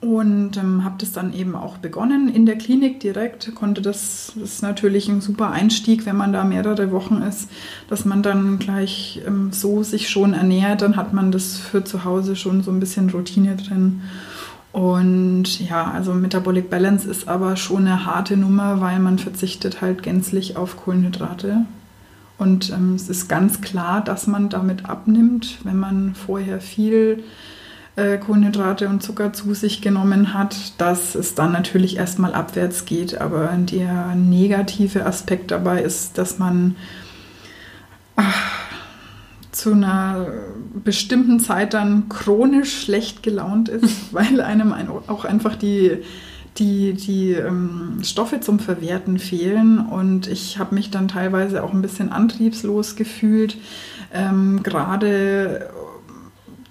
und 0.00 0.56
ähm, 0.56 0.84
habe 0.84 0.94
das 0.98 1.10
dann 1.10 1.32
eben 1.32 1.56
auch 1.56 1.78
begonnen 1.78 2.28
in 2.28 2.46
der 2.46 2.56
Klinik 2.56 3.00
direkt. 3.00 3.52
Konnte 3.54 3.82
das, 3.82 4.32
das 4.36 4.52
ist 4.54 4.62
natürlich 4.62 5.08
ein 5.08 5.20
super 5.20 5.50
Einstieg, 5.50 6.06
wenn 6.06 6.16
man 6.16 6.32
da 6.32 6.44
mehrere 6.44 6.92
Wochen 6.92 7.22
ist, 7.22 7.50
dass 7.88 8.04
man 8.04 8.22
dann 8.22 8.60
gleich 8.60 9.20
ähm, 9.26 9.50
so 9.52 9.82
sich 9.82 10.08
schon 10.08 10.34
ernährt. 10.34 10.82
Dann 10.82 10.96
hat 10.96 11.12
man 11.12 11.32
das 11.32 11.56
für 11.56 11.82
zu 11.82 12.04
Hause 12.04 12.36
schon 12.36 12.62
so 12.62 12.70
ein 12.70 12.78
bisschen 12.78 13.10
Routine 13.10 13.56
drin. 13.56 14.02
Und 14.70 15.58
ja, 15.68 15.90
also 15.90 16.14
Metabolic 16.14 16.70
Balance 16.70 17.08
ist 17.08 17.26
aber 17.26 17.56
schon 17.56 17.86
eine 17.86 18.06
harte 18.06 18.36
Nummer, 18.36 18.80
weil 18.80 19.00
man 19.00 19.18
verzichtet 19.18 19.80
halt 19.80 20.04
gänzlich 20.04 20.56
auf 20.56 20.76
Kohlenhydrate. 20.76 21.64
Und 22.36 22.70
ähm, 22.70 22.94
es 22.94 23.08
ist 23.08 23.28
ganz 23.28 23.62
klar, 23.62 24.00
dass 24.00 24.28
man 24.28 24.48
damit 24.48 24.88
abnimmt, 24.88 25.58
wenn 25.64 25.76
man 25.76 26.14
vorher 26.14 26.60
viel 26.60 27.24
äh, 27.98 28.16
Kohlenhydrate 28.18 28.88
und 28.88 29.02
Zucker 29.02 29.32
zu 29.32 29.54
sich 29.54 29.82
genommen 29.82 30.32
hat, 30.32 30.80
dass 30.80 31.14
es 31.14 31.34
dann 31.34 31.52
natürlich 31.52 31.96
erstmal 31.96 32.32
abwärts 32.32 32.84
geht. 32.84 33.20
Aber 33.20 33.48
der 33.58 34.14
negative 34.14 35.04
Aspekt 35.04 35.50
dabei 35.50 35.82
ist, 35.82 36.16
dass 36.16 36.38
man 36.38 36.76
ach, 38.14 38.68
zu 39.50 39.72
einer 39.72 40.28
bestimmten 40.84 41.40
Zeit 41.40 41.74
dann 41.74 42.08
chronisch 42.08 42.84
schlecht 42.84 43.24
gelaunt 43.24 43.68
ist, 43.68 43.96
weil 44.14 44.40
einem 44.40 44.72
auch 45.08 45.24
einfach 45.24 45.56
die 45.56 45.98
die, 46.58 46.94
die 46.94 47.34
ähm, 47.34 48.00
Stoffe 48.02 48.40
zum 48.40 48.58
Verwerten 48.58 49.20
fehlen 49.20 49.78
und 49.78 50.26
ich 50.26 50.58
habe 50.58 50.74
mich 50.74 50.90
dann 50.90 51.06
teilweise 51.06 51.62
auch 51.62 51.72
ein 51.72 51.82
bisschen 51.82 52.10
antriebslos 52.10 52.96
gefühlt, 52.96 53.56
ähm, 54.12 54.64
gerade 54.64 55.70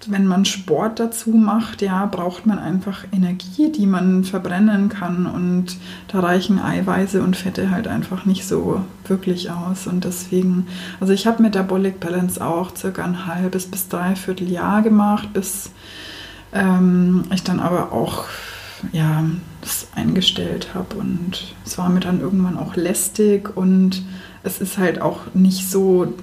wenn 0.06 0.26
man 0.26 0.44
Sport 0.44 1.00
dazu 1.00 1.30
macht, 1.30 1.82
ja, 1.82 2.06
braucht 2.06 2.46
man 2.46 2.58
einfach 2.58 3.04
Energie, 3.12 3.72
die 3.72 3.86
man 3.86 4.24
verbrennen 4.24 4.88
kann. 4.88 5.26
Und 5.26 5.76
da 6.08 6.20
reichen 6.20 6.60
Eiweiße 6.60 7.22
und 7.22 7.36
Fette 7.36 7.70
halt 7.70 7.88
einfach 7.88 8.24
nicht 8.24 8.46
so 8.46 8.84
wirklich 9.06 9.50
aus. 9.50 9.86
Und 9.86 10.04
deswegen, 10.04 10.66
also 11.00 11.12
ich 11.12 11.26
habe 11.26 11.42
Metabolic 11.42 11.98
Balance 12.00 12.44
auch 12.44 12.76
circa 12.76 13.04
ein 13.04 13.26
halbes 13.26 13.66
bis 13.66 13.88
dreiviertel 13.88 14.50
Jahr 14.50 14.82
gemacht, 14.82 15.32
bis 15.32 15.70
ähm, 16.52 17.24
ich 17.32 17.42
dann 17.42 17.60
aber 17.60 17.92
auch 17.92 18.26
ja, 18.92 19.24
das 19.60 19.88
eingestellt 19.94 20.74
habe. 20.74 20.96
Und 20.96 21.54
es 21.66 21.76
war 21.78 21.88
mir 21.88 22.00
dann 22.00 22.20
irgendwann 22.20 22.56
auch 22.56 22.76
lästig 22.76 23.56
und 23.56 24.02
es 24.42 24.60
ist 24.60 24.78
halt 24.78 25.00
auch 25.00 25.34
nicht 25.34 25.68
so 25.68 26.14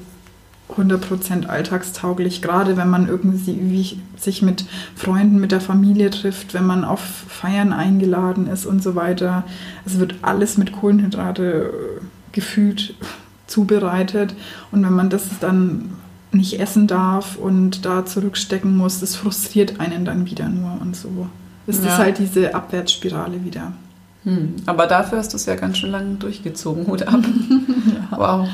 100% 0.69 1.45
alltagstauglich, 1.45 2.41
gerade 2.41 2.75
wenn 2.75 2.89
man 2.89 3.07
irgendwie 3.07 3.99
sich 4.17 4.41
mit 4.41 4.65
Freunden, 4.95 5.39
mit 5.39 5.51
der 5.51 5.61
Familie 5.61 6.09
trifft, 6.09 6.53
wenn 6.53 6.65
man 6.65 6.83
auf 6.83 6.99
Feiern 6.99 7.71
eingeladen 7.71 8.47
ist 8.47 8.65
und 8.65 8.81
so 8.81 8.95
weiter. 8.95 9.43
Es 9.85 9.99
wird 9.99 10.15
alles 10.21 10.57
mit 10.57 10.71
Kohlenhydrate 10.71 11.43
äh, 11.43 12.01
gefühlt 12.31 12.95
zubereitet 13.47 14.35
und 14.71 14.83
wenn 14.83 14.93
man 14.93 15.09
das 15.09 15.23
dann 15.39 15.91
nicht 16.31 16.59
essen 16.59 16.87
darf 16.87 17.37
und 17.37 17.85
da 17.85 18.05
zurückstecken 18.05 18.75
muss, 18.75 18.99
das 18.99 19.15
frustriert 19.15 19.79
einen 19.79 20.03
dann 20.03 20.25
wieder 20.25 20.49
nur 20.49 20.81
und 20.81 20.95
so 20.95 21.27
ist 21.67 21.83
ja. 21.83 21.89
das 21.89 21.97
halt 21.97 22.19
diese 22.19 22.53
Abwärtsspirale 22.53 23.43
wieder. 23.43 23.73
Hm. 24.23 24.55
Aber 24.65 24.87
dafür 24.87 25.19
hast 25.19 25.33
du 25.33 25.37
es 25.37 25.45
ja 25.45 25.55
ganz 25.55 25.77
schön 25.77 25.91
lange 25.91 26.15
durchgezogen, 26.15 26.87
Hut 26.87 27.03
ab. 27.03 27.19
ja. 28.11 28.17
Wow. 28.17 28.47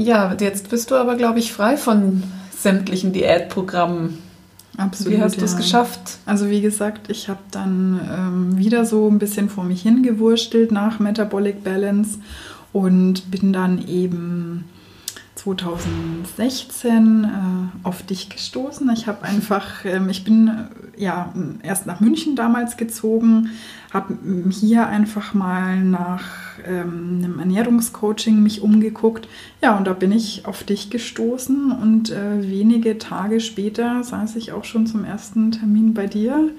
Ja, 0.00 0.34
jetzt 0.40 0.70
bist 0.70 0.90
du 0.90 0.94
aber, 0.94 1.14
glaube 1.16 1.40
ich, 1.40 1.52
frei 1.52 1.76
von 1.76 2.22
sämtlichen 2.56 3.12
Diätprogrammen. 3.12 4.16
Absolut. 4.78 5.12
Wie 5.12 5.20
hast 5.20 5.34
ja. 5.34 5.40
du 5.40 5.44
es 5.44 5.58
geschafft? 5.58 6.00
Also 6.24 6.48
wie 6.48 6.62
gesagt, 6.62 7.10
ich 7.10 7.28
habe 7.28 7.40
dann 7.50 8.00
ähm, 8.10 8.56
wieder 8.56 8.86
so 8.86 9.10
ein 9.10 9.18
bisschen 9.18 9.50
vor 9.50 9.64
mich 9.64 9.82
hingewurstelt 9.82 10.72
nach 10.72 11.00
Metabolic 11.00 11.62
Balance 11.62 12.18
und 12.72 13.30
bin 13.30 13.52
dann 13.52 13.86
eben 13.86 14.64
2016 15.42 17.24
äh, 17.24 17.28
auf 17.86 18.02
dich 18.02 18.28
gestoßen. 18.28 18.90
Ich 18.90 19.06
habe 19.06 19.22
einfach, 19.22 19.84
ähm, 19.84 20.10
ich 20.10 20.22
bin 20.24 20.48
äh, 20.48 21.02
ja 21.02 21.32
erst 21.62 21.86
nach 21.86 22.00
München 22.00 22.36
damals 22.36 22.76
gezogen, 22.76 23.50
habe 23.90 24.18
hier 24.50 24.86
einfach 24.86 25.32
mal 25.32 25.80
nach 25.82 26.24
ähm, 26.66 27.20
einem 27.22 27.38
Ernährungscoaching 27.38 28.42
mich 28.42 28.60
umgeguckt. 28.60 29.28
Ja, 29.62 29.78
und 29.78 29.86
da 29.86 29.94
bin 29.94 30.12
ich 30.12 30.44
auf 30.44 30.62
dich 30.62 30.90
gestoßen 30.90 31.72
und 31.72 32.10
äh, 32.10 32.48
wenige 32.48 32.98
Tage 32.98 33.40
später 33.40 34.04
saß 34.04 34.36
ich 34.36 34.52
auch 34.52 34.64
schon 34.64 34.86
zum 34.86 35.04
ersten 35.04 35.52
Termin 35.52 35.94
bei 35.94 36.06
dir 36.06 36.50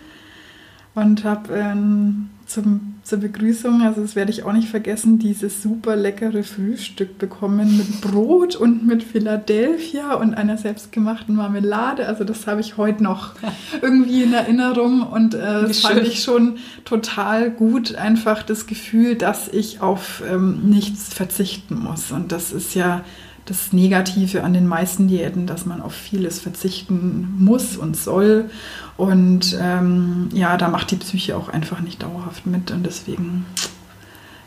und 0.95 1.23
habe 1.23 1.53
ähm, 1.53 2.29
zum, 2.51 2.95
zur 3.03 3.19
Begrüßung, 3.19 3.81
also 3.81 4.01
das 4.01 4.15
werde 4.15 4.31
ich 4.31 4.43
auch 4.43 4.53
nicht 4.53 4.67
vergessen, 4.67 5.19
dieses 5.19 5.61
super 5.63 5.95
leckere 5.95 6.43
Frühstück 6.43 7.17
bekommen 7.17 7.77
mit 7.77 8.01
Brot 8.01 8.55
und 8.55 8.85
mit 8.85 9.03
Philadelphia 9.03 10.13
und 10.15 10.33
einer 10.33 10.57
selbstgemachten 10.57 11.35
Marmelade. 11.35 12.07
Also 12.07 12.23
das 12.23 12.47
habe 12.47 12.61
ich 12.61 12.77
heute 12.77 13.03
noch 13.03 13.33
irgendwie 13.81 14.23
in 14.23 14.33
Erinnerung 14.33 15.01
und 15.01 15.33
äh, 15.33 15.39
das 15.39 15.79
fand 15.79 16.01
ich 16.01 16.23
schon 16.23 16.57
total 16.85 17.49
gut, 17.49 17.95
einfach 17.95 18.43
das 18.43 18.67
Gefühl, 18.67 19.15
dass 19.15 19.47
ich 19.47 19.81
auf 19.81 20.21
ähm, 20.29 20.69
nichts 20.69 21.13
verzichten 21.13 21.79
muss. 21.79 22.11
Und 22.11 22.31
das 22.31 22.51
ist 22.51 22.75
ja 22.75 23.03
das 23.51 23.73
Negative 23.73 24.45
an 24.45 24.53
den 24.53 24.65
meisten 24.65 25.09
Diäten, 25.09 25.45
dass 25.45 25.65
man 25.65 25.81
auf 25.81 25.93
vieles 25.93 26.39
verzichten 26.39 27.35
muss 27.37 27.75
und 27.75 27.97
soll. 27.97 28.49
Und 28.95 29.57
ähm, 29.59 30.29
ja, 30.31 30.55
da 30.55 30.69
macht 30.69 30.91
die 30.91 30.95
Psyche 30.95 31.35
auch 31.35 31.49
einfach 31.49 31.81
nicht 31.81 32.01
dauerhaft 32.01 32.45
mit. 32.45 32.71
Und 32.71 32.85
deswegen, 32.85 33.45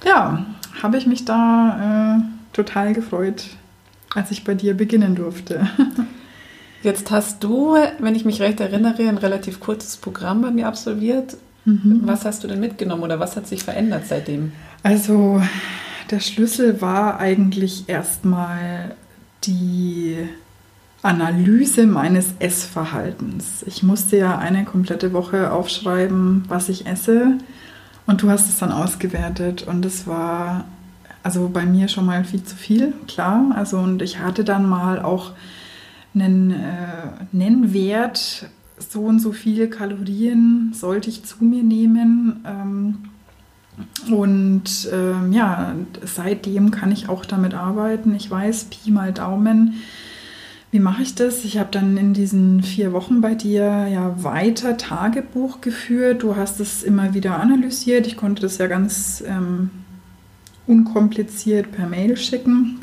ja, 0.07 0.47
habe 0.83 0.97
ich 0.97 1.07
mich 1.07 1.27
da 1.27 2.17
äh, 2.17 2.55
total 2.55 2.95
gefreut, 2.95 3.45
als 4.15 4.31
ich 4.31 4.43
bei 4.43 4.55
dir 4.55 4.75
beginnen 4.75 5.15
durfte. 5.15 5.69
Jetzt 6.83 7.11
hast 7.11 7.45
du, 7.45 7.77
wenn 7.99 8.15
ich 8.15 8.25
mich 8.25 8.41
recht 8.41 8.61
erinnere, 8.61 9.07
ein 9.07 9.19
relativ 9.19 9.61
kurzes 9.61 9.99
Programm 9.99 10.41
bei 10.41 10.51
mir 10.51 10.67
absolviert. 10.67 11.37
Mhm. 11.67 12.01
Was 12.05 12.25
hast 12.25 12.43
du 12.43 12.49
denn 12.49 12.61
mitgenommen 12.61 13.03
oder 13.03 13.21
was 13.21 13.37
hat 13.37 13.47
sich 13.47 13.65
verändert 13.65 14.05
seitdem? 14.07 14.53
Also 14.83 15.43
der 16.11 16.21
Schlüssel 16.21 16.81
war 16.81 17.19
eigentlich 17.19 17.89
erstmal 17.89 18.95
die 19.45 20.17
Analyse 21.03 21.87
meines 21.87 22.35
Essverhaltens. 22.39 23.63
Ich 23.67 23.83
musste 23.83 24.17
ja 24.17 24.39
eine 24.39 24.65
komplette 24.65 25.13
Woche 25.13 25.53
aufschreiben, 25.53 26.45
was 26.49 26.69
ich 26.69 26.87
esse. 26.87 27.39
Und 28.07 28.23
du 28.23 28.31
hast 28.31 28.49
es 28.49 28.59
dann 28.59 28.73
ausgewertet. 28.73 29.63
Und 29.63 29.85
es 29.85 30.07
war 30.07 30.65
also 31.23 31.49
bei 31.49 31.65
mir 31.65 31.89
schon 31.89 32.07
mal 32.07 32.25
viel 32.25 32.43
zu 32.43 32.57
viel, 32.57 32.93
klar. 33.07 33.53
Also 33.55 33.79
und 33.79 34.03
ich 34.03 34.19
hatte 34.19 34.45
dann 34.45 34.69
mal 34.69 35.03
auch 35.03 35.33
einen 36.15 36.53
äh, 36.53 37.27
Nennwert, 37.33 38.49
so 38.79 39.03
und 39.03 39.21
so 39.21 39.33
viele 39.33 39.69
Kalorien 39.69 40.73
sollte 40.75 41.09
ich 41.11 41.25
zu 41.25 41.45
mir 41.45 41.63
nehmen. 41.63 42.45
Ähm, 42.47 42.99
und 44.11 44.89
ähm, 44.93 45.33
ja, 45.33 45.75
seitdem 46.05 46.71
kann 46.71 46.93
ich 46.93 47.09
auch 47.09 47.25
damit 47.25 47.55
arbeiten. 47.55 48.15
Ich 48.15 48.31
weiß, 48.31 48.65
Pi 48.65 48.91
mal 48.91 49.13
Daumen. 49.13 49.75
Wie 50.71 50.81
mache 50.81 51.03
ich 51.03 51.15
das? 51.15 51.45
Ich 51.45 51.59
habe 51.59 51.71
dann 51.71 51.97
in 51.97 52.15
diesen 52.15 52.63
vier 52.63 52.93
Wochen 52.93 53.21
bei 53.21 53.35
dir 53.35 53.87
ja 53.89 54.23
weiter 54.23 54.77
Tagebuch 54.77 55.61
geführt. 55.61 56.23
Du 56.23 56.37
hast 56.37 56.61
es 56.61 56.83
immer 56.83 57.15
wieder 57.15 57.41
analysiert. 57.41 58.07
Ich 58.07 58.17
konnte 58.17 58.43
das 58.43 58.59
ja 58.59 58.67
ganz 58.67 59.23
ähm, 59.27 59.71
unkompliziert 60.67 61.73
per 61.73 61.87
Mail 61.87 62.17
schicken. 62.17 62.81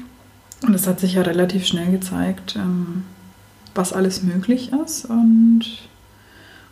Und 0.64 0.74
es 0.74 0.88
hat 0.88 1.00
sich 1.00 1.16
ja 1.16 1.22
relativ 1.22 1.66
schnell 1.66 1.92
gezeigt, 1.92 2.56
ähm, 2.56 3.04
was 3.76 3.94
alles 3.94 4.24
möglich 4.24 4.72
ist. 4.86 5.06
Und 5.06 5.66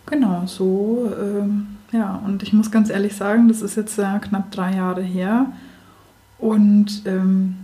genau 0.06 0.46
so. 0.46 1.12
Ähm, 1.20 1.78
ja, 1.91 2.22
und 2.25 2.43
ich 2.43 2.53
muss 2.53 2.72
ganz 2.72 2.89
ehrlich 2.89 3.15
sagen, 3.15 3.48
das 3.48 3.62
ist 3.62 3.75
jetzt 3.75 3.98
äh, 3.98 4.19
knapp 4.22 4.51
drei 4.51 4.75
Jahre 4.75 5.01
her 5.01 5.48
und 6.38 7.03
ähm, 7.05 7.55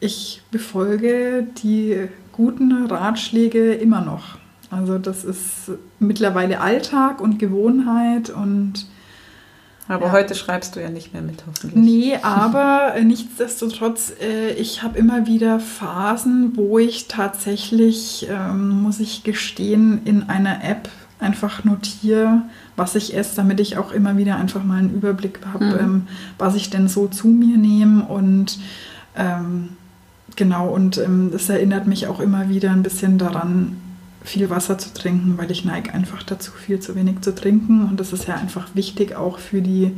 ich 0.00 0.42
befolge 0.50 1.46
die 1.62 2.08
guten 2.32 2.86
Ratschläge 2.86 3.74
immer 3.74 4.00
noch. 4.00 4.38
Also 4.70 4.98
das 4.98 5.24
ist 5.24 5.70
mittlerweile 5.98 6.60
Alltag 6.60 7.20
und 7.20 7.38
Gewohnheit 7.38 8.30
und 8.30 8.86
Aber 9.88 10.06
ja. 10.06 10.12
heute 10.12 10.34
schreibst 10.34 10.74
du 10.74 10.80
ja 10.80 10.90
nicht 10.90 11.12
mehr 11.12 11.22
mit, 11.22 11.44
hoffentlich. 11.46 11.82
Nee, 11.82 12.18
aber 12.22 12.94
nichtsdestotrotz, 13.02 14.12
äh, 14.20 14.52
ich 14.54 14.82
habe 14.82 14.98
immer 14.98 15.26
wieder 15.26 15.60
Phasen, 15.60 16.56
wo 16.56 16.78
ich 16.78 17.06
tatsächlich, 17.08 18.26
ähm, 18.28 18.82
muss 18.82 19.00
ich 19.00 19.22
gestehen, 19.22 20.00
in 20.04 20.28
einer 20.28 20.64
App 20.64 20.88
einfach 21.26 21.64
notiere, 21.64 22.42
was 22.76 22.94
ich 22.94 23.16
esse, 23.16 23.36
damit 23.36 23.60
ich 23.60 23.76
auch 23.76 23.92
immer 23.92 24.16
wieder 24.16 24.36
einfach 24.36 24.62
mal 24.62 24.78
einen 24.78 24.94
Überblick 24.94 25.40
habe, 25.52 25.64
mhm. 25.64 25.78
ähm, 25.78 26.02
was 26.38 26.54
ich 26.54 26.70
denn 26.70 26.88
so 26.88 27.08
zu 27.08 27.28
mir 27.28 27.58
nehme 27.58 28.04
und 28.04 28.58
ähm, 29.16 29.70
genau, 30.36 30.68
und 30.68 30.98
ähm, 30.98 31.30
das 31.32 31.48
erinnert 31.48 31.86
mich 31.86 32.06
auch 32.06 32.20
immer 32.20 32.48
wieder 32.48 32.70
ein 32.70 32.82
bisschen 32.82 33.18
daran, 33.18 33.76
viel 34.22 34.50
Wasser 34.50 34.76
zu 34.76 34.92
trinken, 34.92 35.38
weil 35.38 35.50
ich 35.50 35.64
neige 35.64 35.94
einfach 35.94 36.22
dazu, 36.22 36.50
viel 36.52 36.80
zu 36.80 36.94
wenig 36.96 37.20
zu 37.20 37.34
trinken. 37.34 37.84
Und 37.88 38.00
das 38.00 38.12
ist 38.12 38.26
ja 38.26 38.34
einfach 38.34 38.68
wichtig 38.74 39.14
auch 39.14 39.38
für, 39.38 39.62
die, 39.62 39.92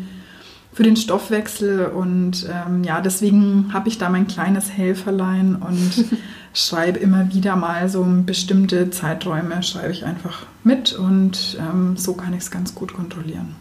für 0.72 0.82
den 0.82 0.96
Stoffwechsel. 0.96 1.86
Und 1.86 2.46
ähm, 2.48 2.84
ja, 2.84 3.00
deswegen 3.00 3.72
habe 3.72 3.88
ich 3.88 3.98
da 3.98 4.10
mein 4.10 4.26
kleines 4.26 4.70
Helferlein 4.70 5.56
und 5.56 6.04
schreibe 6.58 6.98
immer 6.98 7.32
wieder 7.32 7.56
mal 7.56 7.88
so 7.88 8.04
bestimmte 8.26 8.90
Zeiträume, 8.90 9.62
schreibe 9.62 9.92
ich 9.92 10.04
einfach 10.04 10.46
mit 10.64 10.92
und 10.92 11.56
ähm, 11.60 11.96
so 11.96 12.14
kann 12.14 12.34
ich 12.34 12.40
es 12.40 12.50
ganz 12.50 12.74
gut 12.74 12.92
kontrollieren. 12.94 13.54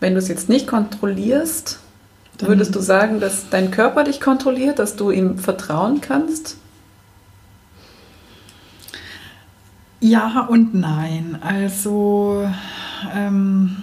Wenn 0.00 0.14
du 0.14 0.18
es 0.18 0.28
jetzt 0.28 0.48
nicht 0.48 0.66
kontrollierst, 0.66 1.78
Dann 2.38 2.48
würdest 2.48 2.74
du 2.74 2.80
sagen, 2.80 3.20
dass 3.20 3.48
dein 3.50 3.70
Körper 3.70 4.04
dich 4.04 4.20
kontrolliert, 4.20 4.78
dass 4.78 4.96
du 4.96 5.10
ihm 5.10 5.38
vertrauen 5.38 6.00
kannst? 6.00 6.58
Ja 10.00 10.46
und 10.50 10.74
nein. 10.74 11.38
Also 11.40 12.48
ähm, 13.14 13.76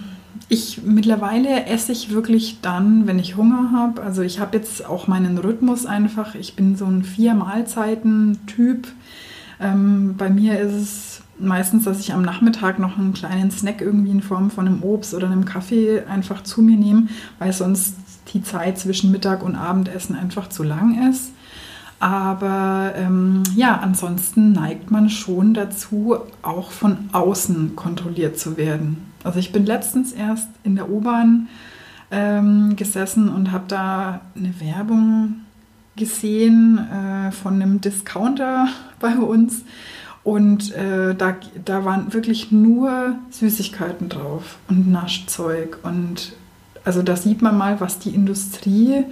ich 0.48 0.82
mittlerweile 0.84 1.66
esse 1.66 1.92
ich 1.92 2.10
wirklich 2.10 2.58
dann, 2.60 3.06
wenn 3.06 3.18
ich 3.18 3.36
Hunger 3.36 3.70
habe. 3.72 4.02
Also 4.02 4.22
ich 4.22 4.40
habe 4.40 4.56
jetzt 4.56 4.84
auch 4.86 5.06
meinen 5.06 5.38
Rhythmus 5.38 5.86
einfach. 5.86 6.34
Ich 6.34 6.56
bin 6.56 6.76
so 6.76 6.84
ein 6.86 7.02
vier 7.02 7.34
Mahlzeiten 7.34 8.40
Typ. 8.46 8.88
Ähm, 9.60 10.16
bei 10.16 10.28
mir 10.30 10.58
ist 10.60 10.72
es 10.72 11.22
meistens, 11.38 11.84
dass 11.84 12.00
ich 12.00 12.12
am 12.12 12.22
Nachmittag 12.22 12.78
noch 12.78 12.98
einen 12.98 13.14
kleinen 13.14 13.50
Snack 13.50 13.80
irgendwie 13.80 14.10
in 14.10 14.22
Form 14.22 14.50
von 14.50 14.66
einem 14.66 14.82
Obst 14.82 15.14
oder 15.14 15.26
einem 15.26 15.44
Kaffee 15.44 16.02
einfach 16.08 16.42
zu 16.42 16.62
mir 16.62 16.76
nehme, 16.76 17.08
weil 17.38 17.52
sonst 17.52 17.96
die 18.32 18.42
Zeit 18.42 18.78
zwischen 18.78 19.10
Mittag 19.10 19.42
und 19.42 19.56
Abendessen 19.56 20.16
einfach 20.16 20.48
zu 20.48 20.62
lang 20.62 21.10
ist. 21.10 21.32
Aber 22.00 22.92
ähm, 22.96 23.42
ja, 23.56 23.78
ansonsten 23.78 24.52
neigt 24.52 24.90
man 24.90 25.08
schon 25.08 25.54
dazu, 25.54 26.16
auch 26.42 26.70
von 26.70 27.08
außen 27.12 27.76
kontrolliert 27.76 28.38
zu 28.38 28.56
werden. 28.56 29.13
Also 29.24 29.38
ich 29.38 29.52
bin 29.52 29.66
letztens 29.66 30.12
erst 30.12 30.48
in 30.62 30.76
der 30.76 30.90
U-Bahn 30.90 31.48
ähm, 32.10 32.76
gesessen 32.76 33.28
und 33.28 33.50
habe 33.50 33.64
da 33.68 34.20
eine 34.36 34.60
Werbung 34.60 35.40
gesehen 35.96 36.78
äh, 36.78 37.32
von 37.32 37.54
einem 37.54 37.80
Discounter 37.80 38.68
bei 39.00 39.16
uns. 39.16 39.64
Und 40.22 40.72
äh, 40.72 41.14
da, 41.14 41.36
da 41.64 41.84
waren 41.84 42.14
wirklich 42.14 42.50
nur 42.50 43.16
Süßigkeiten 43.30 44.08
drauf 44.08 44.56
und 44.68 44.90
Naschzeug. 44.90 45.78
Und 45.82 46.32
also 46.84 47.02
da 47.02 47.16
sieht 47.16 47.42
man 47.42 47.58
mal, 47.58 47.80
was 47.80 47.98
die 47.98 48.14
Industrie 48.14 49.04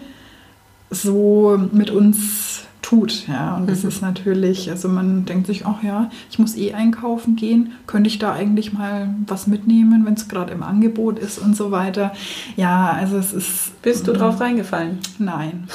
so 0.90 1.59
mit 1.73 1.90
uns 1.90 2.64
tut. 2.93 3.27
Ja, 3.27 3.57
und 3.57 3.71
das 3.71 3.83
mhm. 3.83 3.89
ist 3.89 4.03
natürlich, 4.03 4.71
also 4.71 4.89
man 4.89 5.25
denkt 5.25 5.47
sich, 5.47 5.65
ach 5.67 5.83
ja, 5.83 6.11
ich 6.31 6.39
muss 6.39 6.57
eh 6.57 6.75
einkaufen 6.75 7.37
gehen, 7.37 7.73
könnte 7.87 8.09
ich 8.09 8.19
da 8.19 8.33
eigentlich 8.33 8.73
mal 8.73 9.15
was 9.27 9.47
mitnehmen, 9.47 10.05
wenn 10.05 10.15
es 10.15 10.29
gerade 10.29 10.53
im 10.53 10.63
Angebot 10.63 11.19
ist 11.19 11.39
und 11.39 11.57
so 11.57 11.71
weiter. 11.71 12.13
Ja, 12.57 12.91
also 12.93 13.17
es 13.17 13.33
ist. 13.33 13.83
Bist 13.83 14.07
du 14.07 14.13
drauf 14.13 14.41
reingefallen? 14.41 14.99
Nein. 15.19 15.69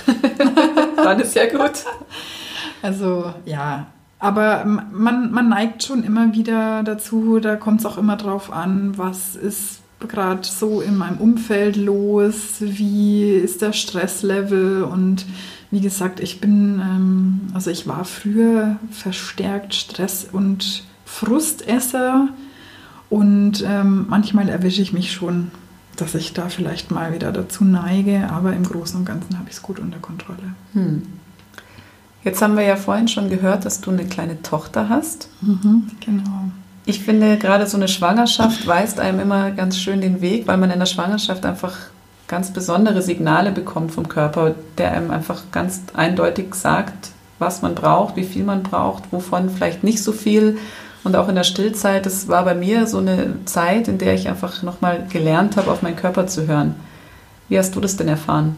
Dann 0.96 1.20
ist 1.20 1.36
ja 1.36 1.46
gut. 1.46 1.72
Also 2.84 3.34
ja, 3.44 3.88
aber 4.20 4.64
man, 4.66 5.32
man 5.32 5.50
neigt 5.50 5.82
schon 5.82 6.04
immer 6.04 6.34
wieder 6.34 6.84
dazu, 6.84 7.40
da 7.40 7.56
kommt 7.56 7.80
es 7.80 7.88
auch 7.88 7.98
immer 7.98 8.18
drauf 8.18 8.54
an, 8.54 8.96
was 9.00 9.36
ist 9.36 9.82
gerade 10.00 10.48
so 10.48 10.82
in 10.82 10.98
meinem 10.98 11.18
Umfeld 11.18 11.76
los, 11.76 12.58
wie 12.60 13.32
ist 13.32 13.62
der 13.62 13.74
Stresslevel 13.74 14.84
und 14.84 15.26
wie 15.72 15.82
gesagt, 15.82 16.20
ich 16.20 16.40
bin, 16.40 16.80
ähm, 16.82 17.42
also 17.54 17.72
ich 17.72 17.88
war 17.88 18.06
früher 18.06 18.78
verstärkt 18.92 19.74
Stress- 19.74 20.28
und 20.32 20.84
Frustesser 21.06 22.30
und 23.10 23.64
ähm, 23.66 24.06
manchmal 24.08 24.50
erwische 24.50 24.82
ich 24.82 24.94
mich 24.94 25.12
schon, 25.12 25.52
dass 25.96 26.16
ich 26.16 26.34
da 26.34 26.50
vielleicht 26.50 26.92
mal 26.92 27.14
wieder 27.14 27.32
dazu 27.32 27.66
neige, 27.66 28.30
aber 28.30 28.54
im 28.54 28.64
Großen 28.64 29.00
und 29.00 29.06
Ganzen 29.06 29.38
habe 29.38 29.50
ich 29.50 29.56
es 29.56 29.62
gut 29.62 29.80
unter 29.80 30.00
Kontrolle. 30.00 30.54
Hm. 30.74 31.02
Jetzt 32.24 32.42
haben 32.42 32.56
wir 32.56 32.64
ja 32.64 32.76
vorhin 32.76 33.08
schon 33.08 33.30
gehört, 33.30 33.66
dass 33.66 33.82
du 33.82 33.90
eine 33.90 34.06
kleine 34.06 34.42
Tochter 34.42 34.90
hast. 34.90 35.30
Mhm, 35.42 35.88
genau. 36.06 36.52
Ich 36.90 37.04
finde, 37.04 37.38
gerade 37.38 37.68
so 37.68 37.76
eine 37.76 37.90
Schwangerschaft 37.90 38.66
weist 38.66 39.02
einem 39.02 39.20
immer 39.20 39.52
ganz 39.52 39.78
schön 39.78 40.00
den 40.00 40.22
Weg, 40.22 40.48
weil 40.48 40.56
man 40.56 40.72
in 40.72 40.80
der 40.80 40.86
Schwangerschaft 40.86 41.46
einfach 41.46 41.76
ganz 42.30 42.54
besondere 42.54 43.02
Signale 43.02 43.52
bekommt 43.52 43.92
vom 43.92 44.08
Körper, 44.08 44.56
der 44.78 44.94
einem 44.94 45.12
einfach 45.12 45.44
ganz 45.52 45.82
eindeutig 45.94 46.56
sagt, 46.56 47.10
was 47.40 47.62
man 47.62 47.76
braucht, 47.76 48.16
wie 48.16 48.24
viel 48.24 48.46
man 48.46 48.64
braucht, 48.64 49.12
wovon 49.12 49.50
vielleicht 49.50 49.84
nicht 49.84 50.02
so 50.02 50.14
viel. 50.14 50.60
Und 51.04 51.18
auch 51.18 51.28
in 51.28 51.36
der 51.36 51.44
Stillzeit, 51.44 52.06
das 52.06 52.30
war 52.30 52.46
bei 52.46 52.56
mir 52.56 52.88
so 52.88 53.00
eine 53.00 53.36
Zeit, 53.44 53.90
in 53.90 53.98
der 53.98 54.14
ich 54.14 54.30
einfach 54.30 54.64
nochmal 54.64 55.06
gelernt 55.12 55.58
habe, 55.58 55.70
auf 55.72 55.82
meinen 55.82 55.98
Körper 55.98 56.26
zu 56.28 56.48
hören. 56.48 56.76
Wie 57.50 57.60
hast 57.60 57.76
du 57.76 57.82
das 57.82 57.98
denn 57.98 58.08
erfahren? 58.08 58.56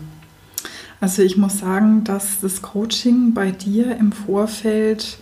Also 1.02 1.24
ich 1.24 1.36
muss 1.36 1.58
sagen, 1.58 2.04
dass 2.04 2.42
das 2.42 2.62
Coaching 2.62 3.34
bei 3.34 3.50
dir 3.50 3.98
im 3.98 4.12
Vorfeld 4.12 5.18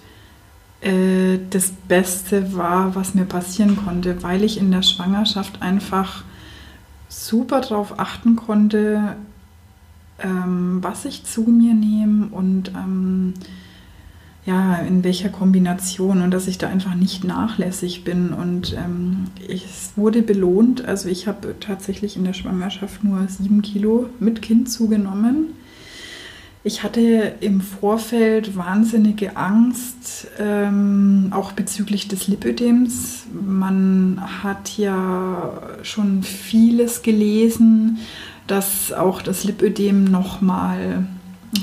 äh, 0.88 1.40
das 1.50 1.72
Beste 1.88 2.56
war, 2.56 2.96
was 2.96 3.14
mir 3.14 3.26
passieren 3.26 3.78
konnte, 3.78 4.24
weil 4.24 4.44
ich 4.44 4.58
in 4.58 4.72
der 4.72 4.84
Schwangerschaft 4.84 5.62
einfach 5.62 6.24
super 7.10 7.62
darauf 7.62 8.00
achten 8.00 8.36
konnte, 8.36 9.16
ähm, 10.20 10.80
was 10.82 11.06
ich 11.06 11.26
zu 11.26 11.42
mir 11.42 11.74
nehme 11.74 12.28
und 12.28 12.70
ähm, 12.70 13.34
ja, 14.46 14.78
in 14.78 15.04
welcher 15.04 15.28
Kombination 15.28 16.22
und 16.22 16.32
dass 16.32 16.48
ich 16.48 16.58
da 16.58 16.70
einfach 16.70 16.96
nicht 16.96 17.26
nachlässig 17.26 18.06
bin. 18.06 18.32
Und 18.32 18.74
ähm, 18.78 19.28
es 19.46 19.92
wurde 19.98 20.22
belohnt. 20.22 20.86
Also 20.86 21.10
ich 21.10 21.28
habe 21.28 21.56
tatsächlich 21.60 22.16
in 22.16 22.24
der 22.24 22.32
Schwangerschaft 22.32 23.04
nur 23.04 23.28
sieben 23.28 23.62
Kilo 23.62 24.10
mit 24.22 24.42
Kind 24.42 24.72
zugenommen. 24.72 25.48
Ich 26.64 26.84
hatte 26.84 27.36
im 27.40 27.62
Vorfeld 27.62 28.58
wahnsinnige 28.58 29.38
Angst, 29.38 30.28
ähm, 30.38 31.28
auch 31.32 31.54
bezüglich 31.54 32.08
des 32.08 32.28
Lipödems. 32.28 33.26
Man 33.32 34.22
hat 34.44 34.78
ja 34.78 35.62
schon 35.84 36.24
vieles 36.24 37.04
gelesen, 37.04 38.00
dass 38.48 38.92
auch 38.92 39.22
das 39.22 39.44
Lipödem 39.44 40.06
nochmal 40.06 41.08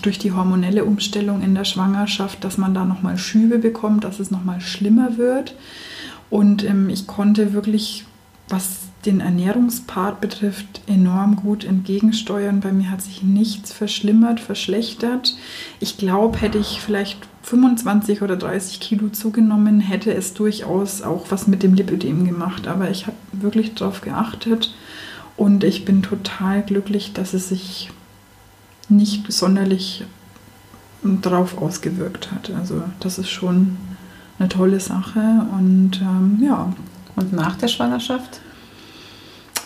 durch 0.02 0.18
die 0.18 0.32
hormonelle 0.32 0.84
Umstellung 0.84 1.42
in 1.42 1.54
der 1.54 1.64
Schwangerschaft, 1.64 2.42
dass 2.44 2.56
man 2.56 2.72
da 2.72 2.84
nochmal 2.84 3.18
Schübe 3.18 3.58
bekommt, 3.58 4.04
dass 4.04 4.20
es 4.20 4.30
nochmal 4.30 4.60
schlimmer 4.60 5.18
wird. 5.18 5.54
Und 6.30 6.64
ähm, 6.64 6.88
ich 6.88 7.06
konnte 7.06 7.52
wirklich, 7.52 8.04
was 8.48 8.78
den 9.06 9.20
Ernährungspart 9.20 10.20
betrifft, 10.20 10.80
enorm 10.86 11.36
gut 11.36 11.64
entgegensteuern. 11.64 12.60
Bei 12.60 12.72
mir 12.72 12.90
hat 12.90 13.02
sich 13.02 13.22
nichts 13.22 13.72
verschlimmert, 13.72 14.40
verschlechtert. 14.40 15.36
Ich 15.80 15.98
glaube, 15.98 16.38
hätte 16.38 16.58
ich 16.58 16.80
vielleicht 16.80 17.18
25 17.42 18.22
oder 18.22 18.36
30 18.36 18.80
Kilo 18.80 19.08
zugenommen, 19.08 19.80
hätte 19.80 20.14
es 20.14 20.32
durchaus 20.34 21.02
auch 21.02 21.26
was 21.30 21.46
mit 21.46 21.62
dem 21.62 21.74
Lipödem 21.74 22.24
gemacht. 22.24 22.66
Aber 22.66 22.90
ich 22.90 23.06
habe 23.06 23.16
wirklich 23.32 23.74
darauf 23.74 24.00
geachtet 24.00 24.74
und 25.36 25.64
ich 25.64 25.84
bin 25.84 26.02
total 26.02 26.62
glücklich, 26.62 27.12
dass 27.12 27.34
es 27.34 27.48
sich 27.48 27.90
nicht 28.88 29.30
sonderlich 29.32 30.04
darauf 31.02 31.58
ausgewirkt 31.58 32.32
hat. 32.32 32.50
Also 32.58 32.82
das 33.00 33.18
ist 33.18 33.28
schon 33.28 33.76
eine 34.38 34.48
tolle 34.48 34.80
Sache 34.80 35.46
und 35.52 36.00
ähm, 36.00 36.38
ja. 36.40 36.72
Und 37.16 37.32
nach 37.32 37.56
der 37.56 37.68
Schwangerschaft? 37.68 38.40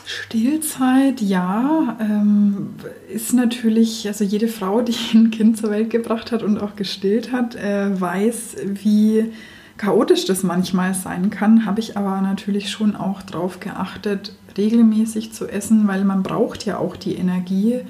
Stillzeit, 0.09 1.21
ja, 1.21 1.99
ähm, 2.01 2.71
ist 3.13 3.35
natürlich, 3.35 4.09
also 4.09 4.25
jede 4.25 4.49
Frau, 4.49 4.81
die 4.81 4.95
ein 5.15 5.31
Kind 5.31 5.59
zur 5.59 5.71
Welt 5.71 5.91
gebracht 5.91 6.33
hat 6.33 6.43
und 6.43 6.57
auch 6.57 6.77
gestillt 6.77 7.31
hat, 7.31 7.57
äh, 7.57 8.01
weiß, 8.01 8.57
wie 8.65 9.31
chaotisch 9.77 10.25
das 10.25 10.43
manchmal 10.43 10.95
sein 10.95 11.29
kann. 11.29 11.67
Habe 11.67 11.81
ich 11.81 11.99
aber 11.99 12.23
natürlich 12.23 12.71
schon 12.71 12.97
auch 12.97 13.21
darauf 13.21 13.61
geachtet, 13.61 14.33
regelmäßig 14.57 15.35
zu 15.35 15.47
essen, 15.47 15.87
weil 15.87 16.05
man 16.05 16.23
braucht 16.23 16.65
ja 16.65 16.79
auch 16.79 16.97
die 16.97 17.15
Energie. 17.15 17.81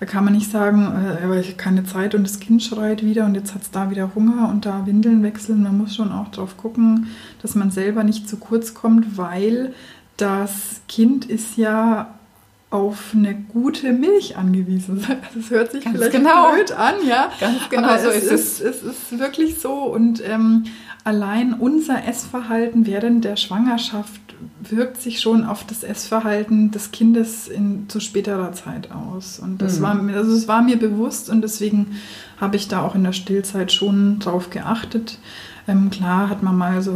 Da 0.00 0.06
kann 0.06 0.24
man 0.24 0.34
nicht 0.34 0.50
sagen, 0.50 0.92
äh, 0.92 1.40
ich 1.40 1.46
habe 1.46 1.56
keine 1.56 1.84
Zeit 1.84 2.14
und 2.14 2.24
das 2.24 2.40
Kind 2.40 2.62
schreit 2.62 3.02
wieder 3.02 3.24
und 3.24 3.36
jetzt 3.36 3.54
hat 3.54 3.62
es 3.62 3.70
da 3.70 3.88
wieder 3.88 4.14
Hunger 4.14 4.50
und 4.50 4.66
da 4.66 4.84
Windeln 4.84 5.22
wechseln. 5.22 5.62
Man 5.62 5.78
muss 5.78 5.94
schon 5.94 6.12
auch 6.12 6.28
darauf 6.28 6.58
gucken, 6.58 7.06
dass 7.40 7.54
man 7.54 7.70
selber 7.70 8.04
nicht 8.04 8.28
zu 8.28 8.36
kurz 8.36 8.74
kommt, 8.74 9.16
weil 9.16 9.72
das 10.16 10.80
Kind 10.88 11.24
ist 11.26 11.56
ja 11.56 12.14
auf 12.70 13.12
eine 13.14 13.34
gute 13.34 13.92
Milch 13.92 14.36
angewiesen. 14.36 15.04
Das 15.34 15.50
hört 15.50 15.72
sich 15.72 15.84
Ganz 15.84 15.96
vielleicht 15.96 16.12
genau. 16.16 16.52
blöd 16.52 16.72
an, 16.72 16.94
ja. 17.06 17.30
Ganz 17.40 17.68
genau 17.70 17.88
Aber 17.88 17.98
so 18.00 18.08
es 18.10 18.24
ist 18.24 18.60
es. 18.60 18.60
Es 18.60 18.82
ist 18.82 19.18
wirklich 19.18 19.58
so 19.60 19.72
und 19.84 20.22
ähm, 20.26 20.64
allein 21.04 21.52
unser 21.54 22.04
Essverhalten 22.06 22.86
während 22.86 23.24
der 23.24 23.36
Schwangerschaft 23.36 24.20
wirkt 24.60 25.00
sich 25.00 25.20
schon 25.20 25.44
auf 25.44 25.64
das 25.64 25.84
Essverhalten 25.84 26.70
des 26.72 26.90
Kindes 26.90 27.46
in 27.46 27.88
zu 27.88 28.00
späterer 28.00 28.52
Zeit 28.52 28.90
aus. 28.90 29.38
Und 29.38 29.62
das 29.62 29.78
Mhm. 29.78 29.82
war 29.82 29.94
mir, 29.94 30.16
also 30.16 30.32
es 30.34 30.48
war 30.48 30.62
mir 30.62 30.78
bewusst 30.78 31.30
und 31.30 31.42
deswegen 31.42 31.96
habe 32.40 32.56
ich 32.56 32.66
da 32.68 32.82
auch 32.82 32.94
in 32.96 33.04
der 33.04 33.12
Stillzeit 33.12 33.70
schon 33.72 34.18
drauf 34.18 34.50
geachtet. 34.50 35.18
Ähm, 35.66 35.88
klar 35.88 36.28
hat 36.28 36.42
man 36.42 36.56
mal 36.56 36.82
so 36.82 36.92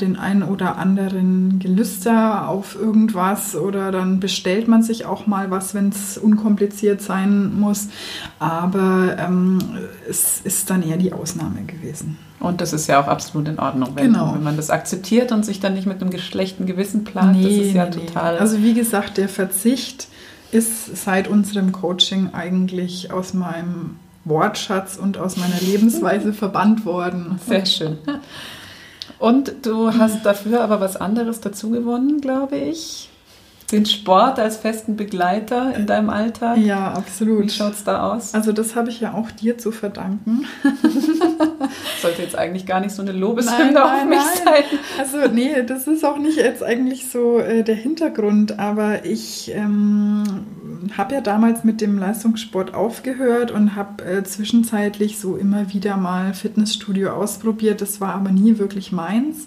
den 0.00 0.16
einen 0.16 0.42
oder 0.42 0.76
anderen 0.76 1.60
Gelüster 1.60 2.48
auf 2.48 2.74
irgendwas 2.74 3.54
oder 3.54 3.92
dann 3.92 4.18
bestellt 4.18 4.66
man 4.66 4.82
sich 4.82 5.06
auch 5.06 5.26
mal 5.28 5.50
was, 5.52 5.72
wenn 5.74 5.90
es 5.90 6.18
unkompliziert 6.18 7.00
sein 7.00 7.58
muss. 7.58 7.88
Aber 8.40 9.16
ähm, 9.18 9.58
es 10.08 10.40
ist 10.42 10.68
dann 10.70 10.82
eher 10.82 10.96
die 10.96 11.12
Ausnahme 11.12 11.62
gewesen. 11.62 12.16
Und 12.40 12.60
das 12.60 12.72
ist 12.72 12.88
ja 12.88 13.00
auch 13.00 13.06
absolut 13.08 13.48
in 13.48 13.58
Ordnung, 13.58 13.90
wenn, 13.94 14.12
Genau. 14.12 14.34
wenn 14.34 14.42
man 14.42 14.56
das 14.56 14.70
akzeptiert 14.70 15.30
und 15.32 15.44
sich 15.44 15.60
dann 15.60 15.74
nicht 15.74 15.86
mit 15.86 16.00
einem 16.00 16.10
geschlechten 16.10 16.66
Gewissen 16.66 17.04
plant. 17.04 17.36
das 17.44 17.52
ist 17.52 17.72
ja 17.74 17.86
total. 17.86 18.38
Also 18.38 18.62
wie 18.62 18.74
gesagt, 18.74 19.16
der 19.16 19.28
Verzicht 19.28 20.08
ist 20.50 20.96
seit 21.04 21.28
unserem 21.28 21.72
Coaching 21.72 22.30
eigentlich 22.32 23.12
aus 23.12 23.34
meinem 23.34 23.96
Wortschatz 24.28 24.96
und 24.96 25.18
aus 25.18 25.36
meiner 25.36 25.60
Lebensweise 25.60 26.32
verbannt 26.32 26.84
worden. 26.84 27.38
Sehr 27.46 27.66
schön. 27.66 27.98
Und 29.18 29.66
du 29.66 29.92
hast 29.92 30.24
dafür 30.24 30.60
aber 30.62 30.80
was 30.80 30.96
anderes 30.96 31.40
dazu 31.40 31.70
gewonnen, 31.70 32.20
glaube 32.20 32.56
ich. 32.56 33.08
Den 33.70 33.84
Sport 33.84 34.38
als 34.38 34.56
festen 34.56 34.96
Begleiter 34.96 35.74
in 35.76 35.86
deinem 35.86 36.08
Alltag. 36.08 36.56
Ja, 36.56 36.94
Wie 36.94 36.98
absolut. 36.98 37.52
schaut 37.52 37.74
es 37.74 37.84
da 37.84 38.10
aus? 38.10 38.34
Also 38.34 38.52
das 38.52 38.74
habe 38.74 38.88
ich 38.88 39.00
ja 39.00 39.12
auch 39.12 39.30
dir 39.30 39.58
zu 39.58 39.72
verdanken. 39.72 40.46
Sollte 42.00 42.22
jetzt 42.22 42.34
eigentlich 42.34 42.64
gar 42.64 42.80
nicht 42.80 42.92
so 42.92 43.02
eine 43.02 43.12
Lobeshymne 43.12 43.84
auf 43.84 44.04
mich 44.06 44.22
sein. 44.42 44.64
Also 44.98 45.18
nee, 45.30 45.62
das 45.64 45.86
ist 45.86 46.02
auch 46.02 46.16
nicht 46.16 46.38
jetzt 46.38 46.62
eigentlich 46.62 47.10
so 47.10 47.40
äh, 47.40 47.62
der 47.62 47.74
Hintergrund, 47.74 48.58
aber 48.58 49.04
ich 49.04 49.52
ähm, 49.54 50.24
habe 50.96 51.16
ja 51.16 51.20
damals 51.20 51.62
mit 51.62 51.82
dem 51.82 51.98
Leistungssport 51.98 52.72
aufgehört 52.72 53.50
und 53.50 53.76
habe 53.76 54.02
äh, 54.02 54.24
zwischenzeitlich 54.24 55.18
so 55.18 55.36
immer 55.36 55.74
wieder 55.74 55.98
mal 55.98 56.32
Fitnessstudio 56.32 57.10
ausprobiert. 57.10 57.82
Das 57.82 58.00
war 58.00 58.14
aber 58.14 58.30
nie 58.30 58.58
wirklich 58.58 58.92
meins. 58.92 59.46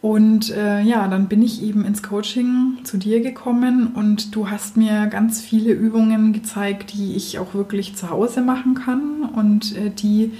Und 0.00 0.50
äh, 0.50 0.80
ja, 0.80 1.08
dann 1.08 1.26
bin 1.26 1.42
ich 1.42 1.62
eben 1.62 1.84
ins 1.84 2.04
Coaching 2.04 2.78
zu 2.84 2.98
dir 2.98 3.20
gekommen 3.20 3.88
und 3.94 4.34
du 4.34 4.48
hast 4.48 4.76
mir 4.76 5.06
ganz 5.08 5.40
viele 5.40 5.72
Übungen 5.72 6.32
gezeigt, 6.32 6.92
die 6.94 7.16
ich 7.16 7.38
auch 7.40 7.52
wirklich 7.52 7.96
zu 7.96 8.08
Hause 8.08 8.40
machen 8.40 8.74
kann 8.74 9.22
und 9.22 9.76
äh, 9.76 9.90
die 9.90 10.32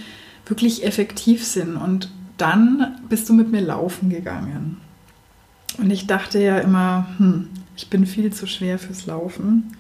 wirklich 0.47 0.85
effektiv 0.85 1.44
sind. 1.44 1.77
Und 1.77 2.09
dann 2.37 3.01
bist 3.09 3.29
du 3.29 3.35
mit 3.35 3.51
mir 3.51 3.61
laufen 3.61 4.11
gegangen. 4.11 4.77
Und 5.77 5.90
ich 5.90 6.07
dachte 6.07 6.38
ja 6.40 6.59
immer, 6.59 7.09
hm, 7.18 7.49
ich 7.77 7.90
bin 7.90 8.07
viel 8.07 8.33
zu 8.33 8.47
schwer 8.47 8.79
fürs 8.79 9.07
Laufen. 9.07 9.77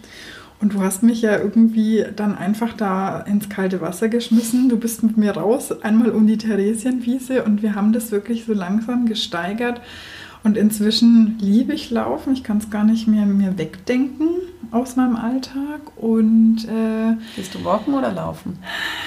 Und 0.60 0.74
du 0.74 0.80
hast 0.82 1.02
mich 1.02 1.22
ja 1.22 1.38
irgendwie 1.38 2.04
dann 2.16 2.36
einfach 2.36 2.72
da 2.72 3.20
ins 3.20 3.48
kalte 3.48 3.80
Wasser 3.80 4.08
geschmissen. 4.08 4.68
Du 4.68 4.76
bist 4.76 5.02
mit 5.04 5.16
mir 5.16 5.32
raus, 5.32 5.70
einmal 5.82 6.10
um 6.10 6.26
die 6.26 6.38
Theresienwiese 6.38 7.44
und 7.44 7.62
wir 7.62 7.74
haben 7.76 7.92
das 7.92 8.10
wirklich 8.10 8.44
so 8.44 8.54
langsam 8.54 9.06
gesteigert. 9.06 9.80
Und 10.42 10.56
inzwischen 10.56 11.36
liebe 11.40 11.74
ich 11.74 11.90
Laufen. 11.90 12.32
Ich 12.32 12.42
kann 12.42 12.58
es 12.58 12.70
gar 12.70 12.84
nicht 12.84 13.06
mehr 13.06 13.26
mir 13.26 13.56
wegdenken 13.58 14.28
aus 14.70 14.96
meinem 14.96 15.16
Alltag. 15.16 15.80
Und 15.96 16.58
äh, 16.68 17.14
Gehst 17.36 17.54
du 17.54 17.64
walken 17.64 17.94
oder 17.94 18.12
laufen? 18.12 18.58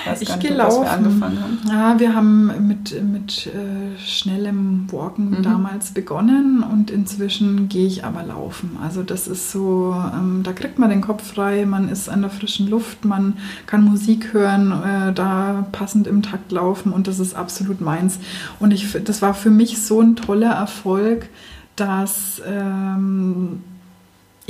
Ich 0.04 0.12
weiß 0.12 0.22
ich 0.22 0.28
gehe 0.40 0.58
was 0.58 0.76
wir 0.76 0.84
laufen. 0.84 0.88
angefangen 0.88 1.40
haben. 1.42 1.60
Ja, 1.70 2.00
wir 2.00 2.16
haben 2.16 2.68
mit, 2.68 3.02
mit 3.04 3.48
äh, 3.48 4.00
schnellem 4.00 4.88
Walken 4.92 5.32
Mhm. 5.32 5.44
damals 5.44 5.92
begonnen 5.92 6.64
und 6.64 6.90
inzwischen 6.92 7.70
gehe 7.70 7.86
ich 7.88 8.04
aber 8.04 8.24
laufen. 8.24 8.78
Also 8.82 9.04
das 9.04 9.28
ist 9.28 9.52
so, 9.52 9.96
ähm, 10.14 10.42
da 10.44 10.52
kriegt 10.54 10.80
man 10.80 10.90
den 10.90 11.02
Kopf 11.02 11.34
frei, 11.34 11.66
man 11.66 11.90
ist 11.90 12.10
an 12.10 12.22
der 12.22 12.30
frischen 12.32 12.70
Luft, 12.70 13.06
man 13.06 13.36
kann 13.68 13.84
Musik 13.84 14.34
hören, 14.34 14.72
äh, 14.72 15.14
da 15.14 15.66
passend 15.72 16.08
im 16.08 16.22
Takt 16.22 16.52
laufen 16.52 16.92
und 16.92 17.08
das 17.08 17.20
ist 17.20 17.36
absolut 17.36 17.82
meins. 17.82 18.20
Und 18.60 18.72
ich, 18.72 18.92
das 19.04 19.22
war 19.22 19.34
für 19.34 19.52
mich 19.52 19.82
so 19.82 20.02
ein 20.02 20.16
toller 20.16 20.52
Erfolg, 20.52 21.28
dass 21.76 22.42
ähm, 22.46 23.64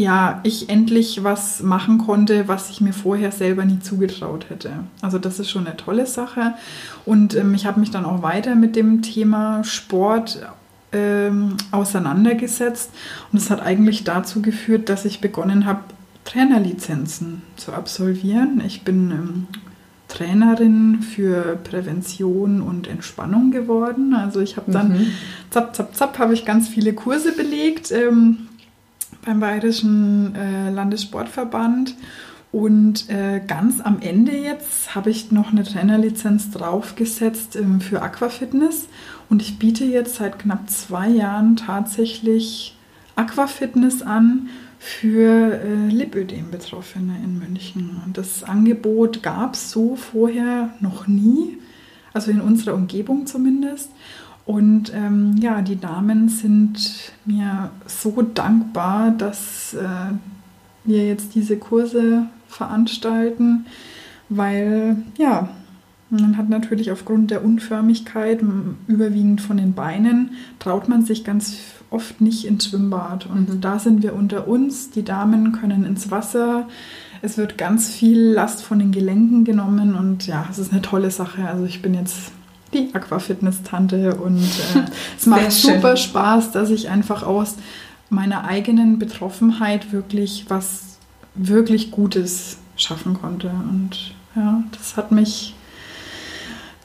ja, 0.02 0.40
ich 0.44 0.70
endlich 0.70 1.24
was 1.24 1.62
machen 1.62 1.98
konnte, 2.00 2.48
was 2.48 2.70
ich 2.70 2.82
mir 2.82 2.94
vorher 2.94 3.32
selber 3.32 3.64
nie 3.66 3.80
zugetraut 3.80 4.50
hätte. 4.50 4.72
Also 5.02 5.20
das 5.20 5.40
ist 5.40 5.50
schon 5.50 5.68
eine 5.68 5.78
tolle 5.78 6.06
Sache. 6.08 6.54
Und 7.06 7.36
ähm, 7.36 7.54
ich 7.54 7.66
habe 7.66 7.80
mich 7.80 7.92
dann 7.92 8.06
auch 8.06 8.22
weiter 8.24 8.56
mit 8.56 8.76
dem 8.76 9.02
Thema 9.02 9.64
Sport 9.64 10.42
ähm, 10.92 11.56
auseinandergesetzt. 11.72 12.90
Und 13.32 13.38
es 13.38 13.50
hat 13.50 13.62
eigentlich 13.62 14.04
dazu 14.04 14.42
geführt, 14.42 14.90
dass 14.90 15.06
ich 15.06 15.22
begonnen 15.22 15.66
habe, 15.66 15.82
Trainerlizenzen 16.26 17.42
zu 17.56 17.74
absolvieren. 17.74 18.62
Ich 18.66 18.84
bin 18.84 19.12
ähm, 19.12 19.48
Trainerin 20.08 21.02
für 21.02 21.58
Prävention 21.64 22.62
und 22.62 22.88
Entspannung 22.88 23.52
geworden. 23.52 24.14
Also 24.14 24.40
ich 24.42 24.58
habe 24.58 24.72
dann 24.72 24.90
Mhm. 24.90 25.08
zapp, 25.50 25.76
zapp, 25.76 25.96
zapp, 25.96 26.20
habe 26.20 26.34
ich 26.34 26.46
ganz 26.46 26.68
viele 26.68 26.94
Kurse 26.94 27.32
belegt 27.32 27.92
ähm, 27.92 28.48
beim 29.26 29.40
Bayerischen 29.40 30.36
äh, 30.36 30.70
Landessportverband. 30.70 31.96
Und 32.52 33.10
äh, 33.10 33.42
ganz 33.46 33.80
am 33.80 34.02
Ende 34.02 34.36
jetzt 34.36 34.94
habe 34.94 35.10
ich 35.10 35.32
noch 35.32 35.52
eine 35.52 35.64
Trainerlizenz 35.64 36.52
draufgesetzt 36.52 37.56
ähm, 37.56 37.80
für 37.80 38.02
Aquafitness. 38.02 38.90
Und 39.30 39.42
ich 39.42 39.58
biete 39.58 39.86
jetzt 39.86 40.16
seit 40.16 40.40
knapp 40.40 40.70
zwei 40.70 41.08
Jahren 41.08 41.56
tatsächlich 41.56 42.76
Aquafitness 43.16 44.02
an 44.02 44.50
für 44.80 45.62
äh, 45.62 45.88
Lipödem-Betroffene 45.90 47.14
in 47.24 47.40
München. 47.40 48.02
Und 48.06 48.18
das 48.18 48.44
Angebot 48.44 49.24
gab 49.24 49.54
es 49.54 49.72
so 49.72 49.96
vorher 49.96 50.74
noch 50.82 51.08
nie, 51.08 51.58
also 52.14 52.32
in 52.32 52.42
unserer 52.42 52.74
Umgebung 52.74 53.28
zumindest. 53.28 53.92
Und 54.46 54.92
ähm, 54.94 55.38
ja, 55.40 55.62
die 55.62 55.80
Damen 55.80 56.30
sind 56.30 57.14
mir 57.26 57.70
so 57.86 58.22
dankbar, 58.22 59.12
dass 59.12 59.74
äh, 59.74 60.14
wir 60.84 61.08
jetzt 61.08 61.36
diese 61.36 61.58
Kurse 61.58 62.26
veranstalten, 62.48 63.66
weil 64.30 64.98
ja, 65.18 65.50
man 66.10 66.38
hat 66.38 66.50
natürlich 66.50 66.92
aufgrund 66.92 67.32
der 67.32 67.46
Unförmigkeit, 67.46 68.42
überwiegend 68.88 69.42
von 69.42 69.58
den 69.58 69.74
Beinen, 69.74 70.32
traut 70.60 70.90
man 70.90 71.06
sich 71.06 71.24
ganz 71.24 71.58
oft 71.90 72.20
nicht 72.20 72.46
ins 72.46 72.66
Schwimmbad. 72.66 73.28
Und 73.28 73.50
Mhm. 73.50 73.62
da 73.62 73.80
sind 73.80 74.04
wir 74.04 74.16
unter 74.16 74.48
uns. 74.48 74.90
Die 74.90 75.04
Damen 75.04 75.52
können 75.54 75.86
ins 75.86 76.12
Wasser. 76.12 76.68
Es 77.22 77.38
wird 77.38 77.58
ganz 77.58 77.90
viel 77.90 78.20
Last 78.20 78.64
von 78.64 78.80
den 78.80 78.92
Gelenken 78.92 79.46
genommen 79.46 79.96
und 79.96 80.26
ja, 80.28 80.48
es 80.50 80.58
ist 80.58 80.72
eine 80.72 80.82
tolle 80.82 81.12
Sache. 81.12 81.48
Also 81.48 81.66
ich 81.66 81.82
bin 81.82 81.94
jetzt 81.94 82.32
die 82.74 82.90
Aquafitness-Tante 82.94 84.16
und 84.16 84.44
äh, 84.44 84.86
es 85.18 85.26
macht 85.26 85.52
super 85.52 85.98
Spaß, 85.98 86.52
dass 86.52 86.70
ich 86.70 86.90
einfach 86.90 87.24
aus 87.24 87.56
meiner 88.10 88.44
eigenen 88.44 89.00
Betroffenheit 89.00 89.92
wirklich 89.92 90.46
was 90.50 90.98
wirklich 91.36 91.92
Gutes 91.92 92.58
schaffen 92.76 93.14
konnte. 93.14 93.50
Und 93.50 94.14
ja, 94.36 94.64
das 94.78 94.98
hat 94.98 95.12
mich, 95.12 95.56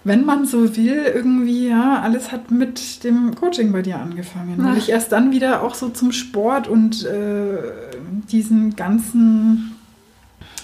wenn 0.04 0.24
man 0.24 0.46
so 0.46 0.76
will, 0.76 1.02
irgendwie, 1.14 1.68
ja, 1.68 2.00
alles 2.00 2.32
hat 2.32 2.50
mit 2.50 3.04
dem 3.04 3.34
Coaching 3.34 3.72
bei 3.72 3.82
dir 3.82 3.98
angefangen. 3.98 4.56
Weil 4.58 4.72
Ach. 4.72 4.76
ich 4.76 4.88
erst 4.88 5.12
dann 5.12 5.30
wieder 5.32 5.62
auch 5.62 5.74
so 5.74 5.88
zum 5.88 6.12
Sport 6.12 6.68
und 6.68 7.04
äh, 7.04 7.58
diesen 8.30 8.76
ganzen, 8.76 9.75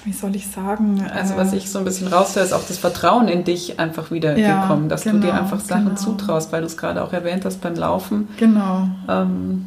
wie 0.05 0.13
soll 0.13 0.35
ich 0.37 0.47
sagen, 0.49 1.05
Also 1.15 1.35
äh, 1.35 1.37
was 1.37 1.53
ich 1.53 1.71
so 1.71 1.79
ein 1.79 1.85
bisschen 1.85 2.09
raushöre, 2.09 2.45
ist 2.45 2.53
auch 2.53 2.67
das 2.67 2.79
Vertrauen 2.79 3.29
in 3.29 3.45
dich 3.45 3.79
einfach 3.79 4.11
wieder 4.11 4.37
Ja, 4.37 4.63
gekommen, 4.63 4.89
dass 4.89 5.03
du 5.05 5.11
genau, 5.13 5.27
dir 5.27 5.35
einfach 5.35 5.61
Sachen 5.61 5.87
genau. 5.87 5.97
zutraust, 5.97 6.53
weil 6.53 6.61
du 6.61 6.67
es 6.67 6.77
gerade 6.77 7.03
auch 7.03 7.13
erwähnt 7.13 7.45
hast 7.45 7.61
beim 7.61 7.75
Laufen. 7.75 8.29
Genau. 8.39 8.89
Ähm, 9.09 9.67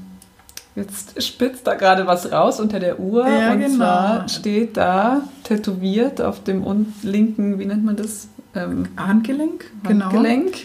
jetzt 0.75 1.21
spitzt 1.23 1.65
da 1.67 1.75
gerade 1.75 2.05
was 2.07 2.31
raus 2.31 2.59
unter 2.59 2.79
der 2.79 2.99
Uhr 2.99 3.27
Ja, 3.27 3.53
und 3.53 3.59
genau. 3.59 3.75
zwar 3.77 4.29
steht 4.29 4.77
da 4.77 5.21
tätowiert 5.43 6.21
auf 6.21 6.43
dem 6.43 6.63
linken, 7.03 7.59
wie 7.59 7.65
nennt 7.65 7.85
man 7.85 7.95
das? 7.95 8.27
Ähm, 8.55 8.87
Handgelenk, 8.97 9.65
genau. 9.83 10.05
Handgelenk. 10.05 10.55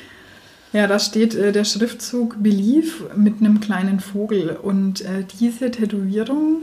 Ja, 0.72 0.87
da 0.87 0.98
steht 1.00 1.35
äh, 1.35 1.50
der 1.52 1.64
Schriftzug 1.64 2.40
Belief 2.42 3.02
mit 3.16 3.40
einem 3.40 3.61
kleinen 3.61 3.98
Vogel. 3.98 4.56
Und 4.62 5.00
äh, 5.00 5.24
diese 5.40 5.70
Tätowierung 5.70 6.59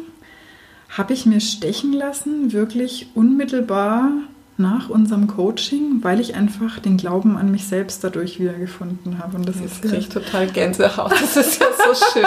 habe 0.89 1.13
ich 1.13 1.25
mir 1.25 1.39
stechen 1.41 1.93
lassen, 1.93 2.53
wirklich 2.53 3.07
unmittelbar 3.13 4.11
nach 4.57 4.89
unserem 4.89 5.27
Coaching, 5.27 5.99
weil 6.01 6.19
ich 6.19 6.35
einfach 6.35 6.79
den 6.79 6.97
Glauben 6.97 7.37
an 7.37 7.51
mich 7.51 7.67
selbst 7.67 8.03
dadurch 8.03 8.39
wiedergefunden 8.39 9.19
habe. 9.19 9.37
Und 9.37 9.47
das 9.47 9.59
Jetzt 9.59 9.73
ist 9.73 9.81
kriege 9.81 9.97
ich 9.97 10.09
total 10.09 10.47
Gänsehaut. 10.47 11.11
Das 11.11 11.37
ist 11.37 11.59
ja 11.59 11.67
so 11.77 12.05
schön. 12.13 12.25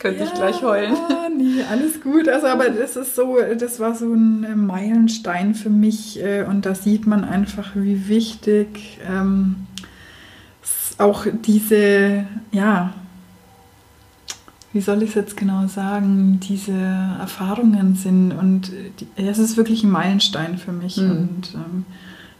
Könnte 0.00 0.24
ich 0.24 0.34
gleich 0.34 0.62
heulen. 0.62 0.96
Ah, 0.96 1.28
nee, 1.28 1.62
alles 1.70 2.00
gut. 2.02 2.28
Also, 2.28 2.48
aber 2.48 2.70
das 2.70 2.96
ist 2.96 3.14
so, 3.14 3.38
das 3.56 3.78
war 3.78 3.94
so 3.94 4.12
ein 4.12 4.66
Meilenstein 4.66 5.54
für 5.54 5.70
mich 5.70 6.20
äh, 6.20 6.42
und 6.42 6.66
da 6.66 6.74
sieht 6.74 7.06
man 7.06 7.24
einfach, 7.24 7.70
wie 7.76 8.08
wichtig 8.08 8.98
ähm, 9.08 9.66
auch 10.98 11.26
diese, 11.44 12.26
ja, 12.50 12.92
wie 14.72 14.80
soll 14.80 15.02
ich 15.02 15.10
es 15.10 15.14
jetzt 15.14 15.36
genau 15.36 15.66
sagen, 15.66 16.40
diese 16.40 16.72
Erfahrungen 16.72 17.94
sind. 17.94 18.32
Und 18.32 18.72
die, 19.00 19.06
es 19.16 19.38
ist 19.38 19.56
wirklich 19.56 19.84
ein 19.84 19.90
Meilenstein 19.90 20.56
für 20.56 20.72
mich. 20.72 20.96
Mhm. 20.96 21.10
Und 21.10 21.54
ähm, 21.54 21.84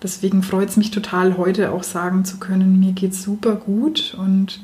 deswegen 0.03 0.43
freut 0.43 0.71
es 0.71 0.77
mich 0.77 0.91
total, 0.91 1.37
heute 1.37 1.73
auch 1.73 1.83
sagen 1.83 2.25
zu 2.25 2.39
können, 2.39 2.81
mir 2.81 2.93
geht 2.93 3.13
es 3.13 3.23
super 3.23 3.57
gut. 3.57 4.17
Und 4.19 4.61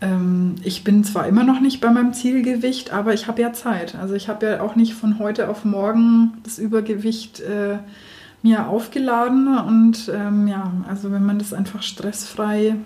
ähm, 0.00 0.54
ich 0.62 0.82
bin 0.82 1.04
zwar 1.04 1.26
immer 1.26 1.44
noch 1.44 1.60
nicht 1.60 1.82
bei 1.82 1.90
meinem 1.90 2.14
Zielgewicht, 2.14 2.92
aber 2.92 3.12
ich 3.12 3.28
habe 3.28 3.42
ja 3.42 3.52
Zeit. 3.52 3.96
Also 3.96 4.14
ich 4.14 4.28
habe 4.28 4.46
ja 4.46 4.60
auch 4.62 4.74
nicht 4.74 4.94
von 4.94 5.18
heute 5.18 5.50
auf 5.50 5.66
morgen 5.66 6.38
das 6.42 6.58
Übergewicht 6.58 7.40
äh, 7.40 7.78
mir 8.42 8.68
aufgeladen. 8.68 9.58
Und 9.58 10.10
ähm, 10.14 10.48
ja, 10.48 10.72
also 10.88 11.12
wenn 11.12 11.24
man 11.26 11.38
das 11.38 11.52
einfach 11.52 11.82
stressfrei 11.82 12.76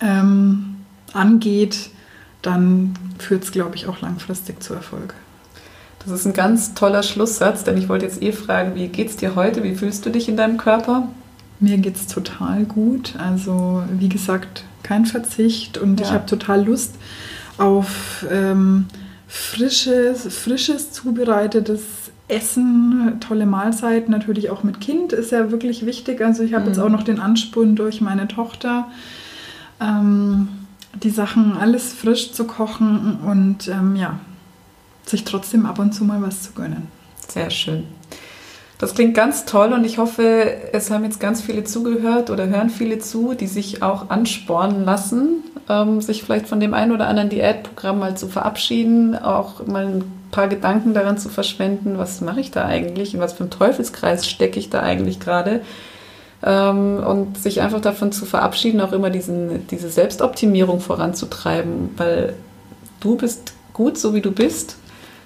ähm, 0.00 0.76
angeht, 1.12 1.90
dann 2.42 2.94
führt 3.18 3.44
es, 3.44 3.52
glaube 3.52 3.76
ich, 3.76 3.86
auch 3.86 4.00
langfristig 4.00 4.62
zu 4.62 4.74
Erfolg. 4.74 5.14
Das 6.04 6.12
ist 6.12 6.26
ein 6.26 6.32
ganz 6.32 6.74
toller 6.74 7.02
Schlusssatz, 7.02 7.64
denn 7.64 7.76
ich 7.78 7.88
wollte 7.88 8.04
jetzt 8.04 8.20
eh 8.22 8.32
fragen, 8.32 8.74
wie 8.74 8.88
geht 8.88 9.10
es 9.10 9.16
dir 9.16 9.36
heute? 9.36 9.62
Wie 9.62 9.74
fühlst 9.74 10.04
du 10.04 10.10
dich 10.10 10.28
in 10.28 10.36
deinem 10.36 10.56
Körper? 10.56 11.08
Mir 11.60 11.78
geht 11.78 11.94
es 11.94 12.08
total 12.08 12.64
gut. 12.64 13.14
Also 13.18 13.84
wie 13.98 14.08
gesagt, 14.08 14.64
kein 14.82 15.06
Verzicht 15.06 15.78
und 15.78 16.00
ja. 16.00 16.06
ich 16.06 16.12
habe 16.12 16.26
total 16.26 16.64
Lust 16.64 16.96
auf 17.56 18.26
ähm, 18.28 18.86
frisches, 19.28 20.26
frisches, 20.34 20.90
zubereitetes 20.90 21.82
Essen, 22.26 23.18
tolle 23.20 23.46
Mahlzeiten, 23.46 24.10
natürlich 24.10 24.50
auch 24.50 24.64
mit 24.64 24.80
Kind 24.80 25.12
ist 25.12 25.32
ja 25.32 25.50
wirklich 25.50 25.86
wichtig. 25.86 26.20
Also 26.20 26.42
ich 26.42 26.54
habe 26.54 26.64
mhm. 26.64 26.68
jetzt 26.70 26.78
auch 26.78 26.88
noch 26.88 27.02
den 27.02 27.20
Ansporn 27.20 27.76
durch 27.76 28.00
meine 28.00 28.26
Tochter. 28.26 28.88
Ähm, 29.80 30.48
die 30.94 31.10
Sachen 31.10 31.56
alles 31.56 31.92
frisch 31.92 32.32
zu 32.32 32.44
kochen 32.44 33.18
und 33.24 33.68
ähm, 33.68 33.96
ja, 33.96 34.18
sich 35.06 35.24
trotzdem 35.24 35.66
ab 35.66 35.78
und 35.78 35.92
zu 35.92 36.04
mal 36.04 36.22
was 36.22 36.42
zu 36.42 36.52
gönnen. 36.52 36.88
Sehr 37.28 37.50
schön. 37.50 37.84
Das 38.78 38.94
klingt 38.94 39.14
ganz 39.14 39.44
toll 39.44 39.72
und 39.72 39.84
ich 39.84 39.98
hoffe, 39.98 40.54
es 40.72 40.90
haben 40.90 41.04
jetzt 41.04 41.20
ganz 41.20 41.40
viele 41.40 41.62
zugehört 41.62 42.30
oder 42.30 42.48
hören 42.48 42.68
viele 42.68 42.98
zu, 42.98 43.34
die 43.34 43.46
sich 43.46 43.80
auch 43.80 44.10
anspornen 44.10 44.84
lassen, 44.84 45.44
ähm, 45.68 46.00
sich 46.00 46.24
vielleicht 46.24 46.48
von 46.48 46.58
dem 46.58 46.74
einen 46.74 46.90
oder 46.90 47.06
anderen 47.06 47.28
Diätprogramm 47.28 48.00
mal 48.00 48.16
zu 48.16 48.26
verabschieden, 48.26 49.16
auch 49.16 49.64
mal 49.68 49.86
ein 49.86 50.04
paar 50.32 50.48
Gedanken 50.48 50.94
daran 50.94 51.16
zu 51.16 51.28
verschwenden, 51.28 51.96
was 51.96 52.20
mache 52.22 52.40
ich 52.40 52.50
da 52.50 52.64
eigentlich, 52.64 53.14
in 53.14 53.20
was 53.20 53.34
für 53.34 53.44
einem 53.44 53.50
Teufelskreis 53.50 54.28
stecke 54.28 54.58
ich 54.58 54.68
da 54.68 54.80
eigentlich 54.80 55.20
gerade 55.20 55.60
und 56.42 57.38
sich 57.38 57.60
einfach 57.60 57.80
davon 57.80 58.10
zu 58.10 58.26
verabschieden, 58.26 58.80
auch 58.80 58.92
immer 58.92 59.10
diesen, 59.10 59.66
diese 59.68 59.88
Selbstoptimierung 59.88 60.80
voranzutreiben, 60.80 61.90
weil 61.96 62.34
du 63.00 63.16
bist 63.16 63.52
gut, 63.72 63.96
so 63.96 64.12
wie 64.14 64.20
du 64.20 64.32
bist. 64.32 64.76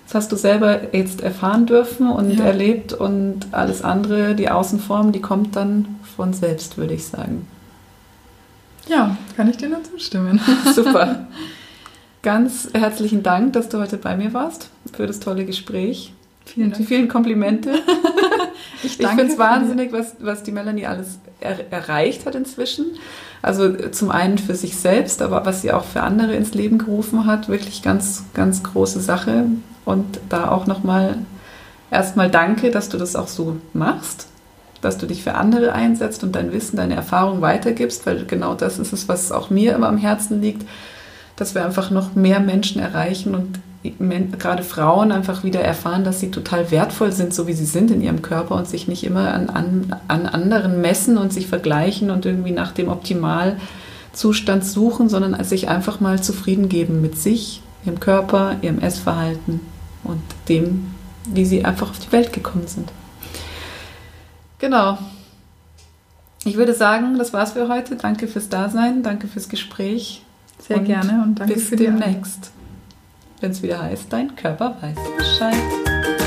Das 0.05 0.14
hast 0.14 0.33
du 0.33 0.37
selber 0.37 0.94
jetzt 0.94 1.22
erfahren 1.22 1.66
dürfen 1.66 2.11
und 2.11 2.31
ja. 2.38 2.44
erlebt 2.44 2.92
und 2.92 3.46
alles 3.52 3.83
andere, 3.83 4.35
die 4.35 4.50
Außenform, 4.50 5.12
die 5.12 5.20
kommt 5.20 5.57
dann 5.57 5.96
von 6.16 6.33
selbst, 6.33 6.79
würde 6.79 6.94
ich 6.94 7.07
sagen. 7.07 7.48
Ja, 8.87 9.16
kann 9.37 9.50
ich 9.50 9.57
dir 9.57 9.68
nur 9.68 9.83
zustimmen. 9.83 10.40
Super. 10.74 11.26
Ganz 12.22 12.68
herzlichen 12.72 13.22
Dank, 13.22 13.52
dass 13.52 13.68
du 13.68 13.79
heute 13.79 13.96
bei 13.96 14.16
mir 14.16 14.33
warst 14.33 14.70
für 14.92 15.07
das 15.07 15.18
tolle 15.18 15.44
Gespräch. 15.44 16.12
Vielen 16.44 16.70
Dank. 16.70 16.81
Die 16.81 16.87
vielen 16.87 17.09
Komplimente. 17.09 17.74
ich 18.87 19.01
ich 19.01 19.07
finde 19.07 19.27
es 19.27 19.38
wahnsinnig, 19.38 19.92
was, 19.92 20.16
was 20.20 20.42
die 20.42 20.53
Melanie 20.53 20.87
alles 20.87 21.18
er, 21.40 21.70
erreicht 21.72 22.27
hat 22.27 22.35
inzwischen. 22.35 22.87
Also 23.42 23.72
zum 23.90 24.11
einen 24.11 24.38
für 24.38 24.55
sich 24.55 24.77
selbst, 24.77 25.22
aber 25.22 25.44
was 25.44 25.62
sie 25.62 25.72
auch 25.72 25.85
für 25.85 26.03
andere 26.03 26.35
ins 26.35 26.55
Leben 26.55 26.79
gerufen 26.79 27.27
hat. 27.27 27.49
Wirklich 27.49 27.83
ganz, 27.83 28.25
ganz 28.35 28.62
große 28.62 29.01
Sache. 29.01 29.44
Und 29.85 30.20
da 30.29 30.51
auch 30.51 30.66
nochmal 30.66 31.18
erstmal 31.90 32.31
danke, 32.31 32.70
dass 32.70 32.88
du 32.88 32.99
das 32.99 33.16
auch 33.16 33.29
so 33.29 33.57
machst, 33.72 34.27
dass 34.81 34.99
du 34.99 35.07
dich 35.07 35.22
für 35.22 35.35
andere 35.35 35.72
einsetzt 35.72 36.25
und 36.25 36.35
dein 36.35 36.53
Wissen, 36.53 36.77
deine 36.77 36.94
Erfahrung 36.94 37.40
weitergibst, 37.40 38.07
weil 38.07 38.25
genau 38.25 38.55
das 38.55 38.79
ist 38.79 38.92
es, 38.92 39.09
was 39.09 39.33
auch 39.33 39.51
mir 39.51 39.75
immer 39.75 39.88
am 39.88 39.99
Herzen 39.99 40.40
liegt, 40.40 40.66
dass 41.37 41.55
wir 41.55 41.64
einfach 41.64 41.90
noch 41.90 42.14
mehr 42.14 42.40
Menschen 42.40 42.81
erreichen 42.81 43.35
und 43.35 43.61
gerade 43.82 44.62
Frauen 44.62 45.12
einfach 45.12 45.44
wieder 45.44 45.60
erfahren, 45.60 46.04
dass 46.04 46.20
sie 46.20 46.30
total 46.30 46.70
wertvoll 46.70 47.12
sind, 47.12 47.32
so 47.34 47.46
wie 47.46 47.52
sie 47.52 47.64
sind 47.64 47.90
in 47.90 48.02
ihrem 48.02 48.22
Körper 48.22 48.56
und 48.56 48.68
sich 48.68 48.88
nicht 48.88 49.04
immer 49.04 49.32
an, 49.32 49.48
an, 49.48 49.96
an 50.08 50.26
anderen 50.26 50.80
messen 50.80 51.18
und 51.18 51.32
sich 51.32 51.46
vergleichen 51.46 52.10
und 52.10 52.26
irgendwie 52.26 52.52
nach 52.52 52.72
dem 52.72 52.88
Optimalzustand 52.88 54.64
suchen, 54.64 55.08
sondern 55.08 55.42
sich 55.44 55.68
einfach 55.68 56.00
mal 56.00 56.22
zufrieden 56.22 56.68
geben 56.68 57.00
mit 57.00 57.18
sich, 57.18 57.62
ihrem 57.84 58.00
Körper, 58.00 58.56
ihrem 58.62 58.80
Essverhalten 58.80 59.60
und 60.04 60.22
dem, 60.48 60.88
wie 61.26 61.44
sie 61.44 61.64
einfach 61.64 61.90
auf 61.90 61.98
die 61.98 62.12
Welt 62.12 62.32
gekommen 62.32 62.66
sind. 62.66 62.90
Genau. 64.58 64.98
Ich 66.44 66.56
würde 66.56 66.74
sagen, 66.74 67.18
das 67.18 67.32
war's 67.32 67.52
für 67.52 67.68
heute. 67.68 67.96
Danke 67.96 68.28
fürs 68.28 68.48
Dasein, 68.48 69.02
danke 69.02 69.26
fürs 69.26 69.48
Gespräch. 69.48 70.22
Sehr 70.60 70.78
und 70.78 70.84
gerne 70.84 71.22
und 71.22 71.38
danke 71.38 71.54
bis 71.54 71.68
für 71.68 71.76
demnächst 71.76 72.52
wenn 73.46 73.52
es 73.52 73.62
wieder 73.62 73.80
heißt, 73.80 74.12
dein 74.12 74.35
Körper 74.35 74.76
weiß 74.80 74.96
Bescheid. 75.16 76.25